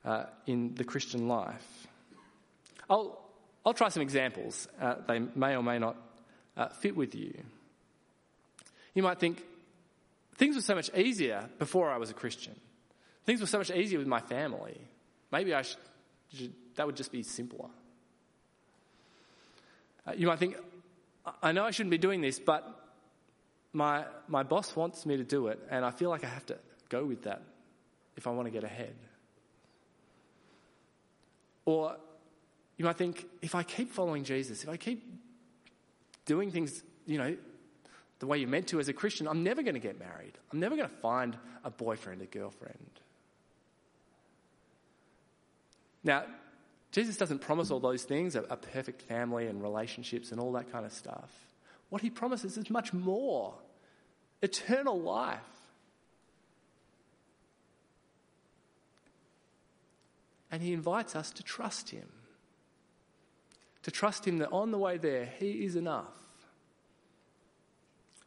uh, 0.02 0.24
in 0.46 0.74
the 0.74 0.85
Christian 0.85 1.28
life? 1.28 1.87
I'll, 2.88 3.20
I'll 3.66 3.74
try 3.74 3.90
some 3.90 4.00
examples. 4.00 4.66
Uh, 4.80 4.94
they 5.06 5.18
may 5.18 5.54
or 5.54 5.62
may 5.62 5.78
not 5.78 5.96
uh, 6.56 6.68
fit 6.68 6.96
with 6.96 7.14
you. 7.14 7.35
You 8.96 9.02
might 9.02 9.20
think, 9.20 9.44
things 10.37 10.56
were 10.56 10.62
so 10.62 10.74
much 10.74 10.90
easier 10.96 11.50
before 11.59 11.90
I 11.90 11.98
was 11.98 12.11
a 12.11 12.14
Christian. 12.14 12.56
Things 13.26 13.42
were 13.42 13.46
so 13.46 13.59
much 13.59 13.70
easier 13.70 13.98
with 13.98 14.09
my 14.09 14.20
family. 14.20 14.80
Maybe 15.30 15.52
I 15.52 15.62
should, 15.62 16.54
that 16.76 16.87
would 16.87 16.96
just 16.96 17.12
be 17.12 17.22
simpler. 17.22 17.68
Uh, 20.06 20.12
you 20.16 20.26
might 20.26 20.38
think, 20.38 20.56
I 21.42 21.52
know 21.52 21.64
I 21.64 21.72
shouldn't 21.72 21.90
be 21.90 21.98
doing 21.98 22.22
this, 22.22 22.38
but 22.38 22.64
my, 23.74 24.06
my 24.28 24.42
boss 24.42 24.74
wants 24.74 25.04
me 25.04 25.18
to 25.18 25.24
do 25.24 25.48
it, 25.48 25.61
and 25.70 25.85
I 25.85 25.90
feel 25.90 26.09
like 26.09 26.24
I 26.24 26.28
have 26.28 26.46
to 26.46 26.56
go 26.88 27.04
with 27.04 27.24
that 27.24 27.42
if 28.16 28.26
I 28.26 28.30
want 28.30 28.46
to 28.46 28.50
get 28.50 28.64
ahead. 28.64 28.94
Or 31.66 31.96
you 32.78 32.87
might 32.87 32.96
think, 32.96 33.26
if 33.42 33.54
I 33.54 33.62
keep 33.62 33.92
following 33.92 34.24
Jesus, 34.24 34.62
if 34.62 34.70
I 34.70 34.78
keep 34.78 35.04
doing 36.24 36.50
things, 36.50 36.82
you 37.04 37.18
know, 37.18 37.37
the 38.18 38.26
way 38.26 38.38
you're 38.38 38.48
meant 38.48 38.68
to 38.68 38.81
as 38.81 38.88
a 38.88 38.92
Christian, 38.92 39.29
I'm 39.29 39.42
never 39.42 39.62
going 39.62 39.74
to 39.74 39.81
get 39.81 39.98
married. 39.98 40.33
I'm 40.52 40.61
never 40.61 40.76
going 40.76 40.88
to 40.88 40.96
find 40.96 41.37
a 41.64 41.70
boyfriend, 41.70 42.22
a 42.22 42.26
girlfriend. 42.26 43.00
Now, 46.02 46.24
Jesus 46.92 47.16
doesn't 47.16 47.40
promise 47.40 47.70
all 47.70 47.81
those 47.81 48.05
things 48.05 48.37
a, 48.37 48.42
a, 48.44 48.57
perfect 48.57 49.02
family 49.02 49.48
and 49.48 49.62
relationships 49.62 50.31
and 50.31 50.40
all 50.40 50.52
that 50.52 50.72
kind 50.72 50.87
of 50.87 50.92
stuff. 50.92 51.31
What 51.90 52.00
he 52.00 52.11
promises 52.11 52.57
is 52.57 52.70
much 52.70 52.92
more 52.92 53.55
eternal 54.40 54.98
life. 54.98 55.40
And 60.50 60.62
he 60.62 60.72
invites 60.72 61.14
us 61.16 61.31
to 61.33 61.42
trust 61.42 61.90
him. 61.90 62.09
To 63.83 63.90
trust 63.90 64.26
him 64.26 64.38
that 64.38 64.52
on 64.52 64.70
the 64.70 64.79
way 64.79 64.96
there, 64.96 65.29
he 65.38 65.64
is 65.64 65.76
enough. 65.76 66.26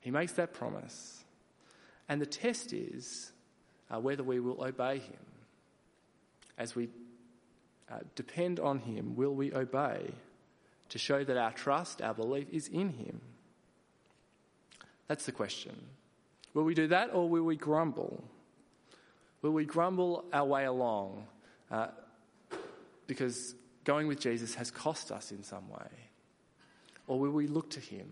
He 0.01 0.11
makes 0.11 0.33
that 0.33 0.53
promise. 0.53 1.23
And 2.07 2.21
the 2.21 2.25
test 2.25 2.73
is 2.73 3.31
uh, 3.91 3.99
whether 3.99 4.23
we 4.23 4.39
will 4.39 4.63
obey 4.63 4.99
him. 4.99 5.19
As 6.57 6.75
we 6.75 6.89
uh, 7.91 7.99
depend 8.15 8.59
on 8.59 8.79
him, 8.79 9.15
will 9.15 9.33
we 9.33 9.53
obey 9.53 10.11
to 10.89 10.97
show 10.97 11.23
that 11.23 11.37
our 11.37 11.51
trust, 11.51 12.01
our 12.01 12.13
belief 12.13 12.47
is 12.51 12.67
in 12.67 12.89
him? 12.89 13.21
That's 15.07 15.25
the 15.25 15.31
question. 15.31 15.75
Will 16.53 16.63
we 16.63 16.73
do 16.73 16.87
that 16.87 17.13
or 17.13 17.29
will 17.29 17.43
we 17.43 17.55
grumble? 17.55 18.23
Will 19.41 19.51
we 19.51 19.65
grumble 19.65 20.25
our 20.33 20.45
way 20.45 20.65
along 20.65 21.25
uh, 21.71 21.87
because 23.07 23.55
going 23.83 24.07
with 24.07 24.19
Jesus 24.19 24.55
has 24.55 24.71
cost 24.71 25.11
us 25.11 25.31
in 25.31 25.43
some 25.43 25.69
way? 25.69 25.89
Or 27.07 27.19
will 27.19 27.31
we 27.31 27.47
look 27.47 27.69
to 27.71 27.79
him 27.79 28.07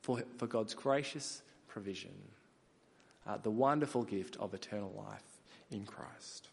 for, 0.00 0.22
for 0.38 0.46
God's 0.46 0.74
gracious 0.74 1.42
provision, 1.68 2.14
uh, 3.26 3.36
the 3.38 3.50
wonderful 3.50 4.02
gift 4.02 4.36
of 4.36 4.54
eternal 4.54 4.92
life 4.96 5.40
in 5.70 5.84
Christ. 5.84 6.48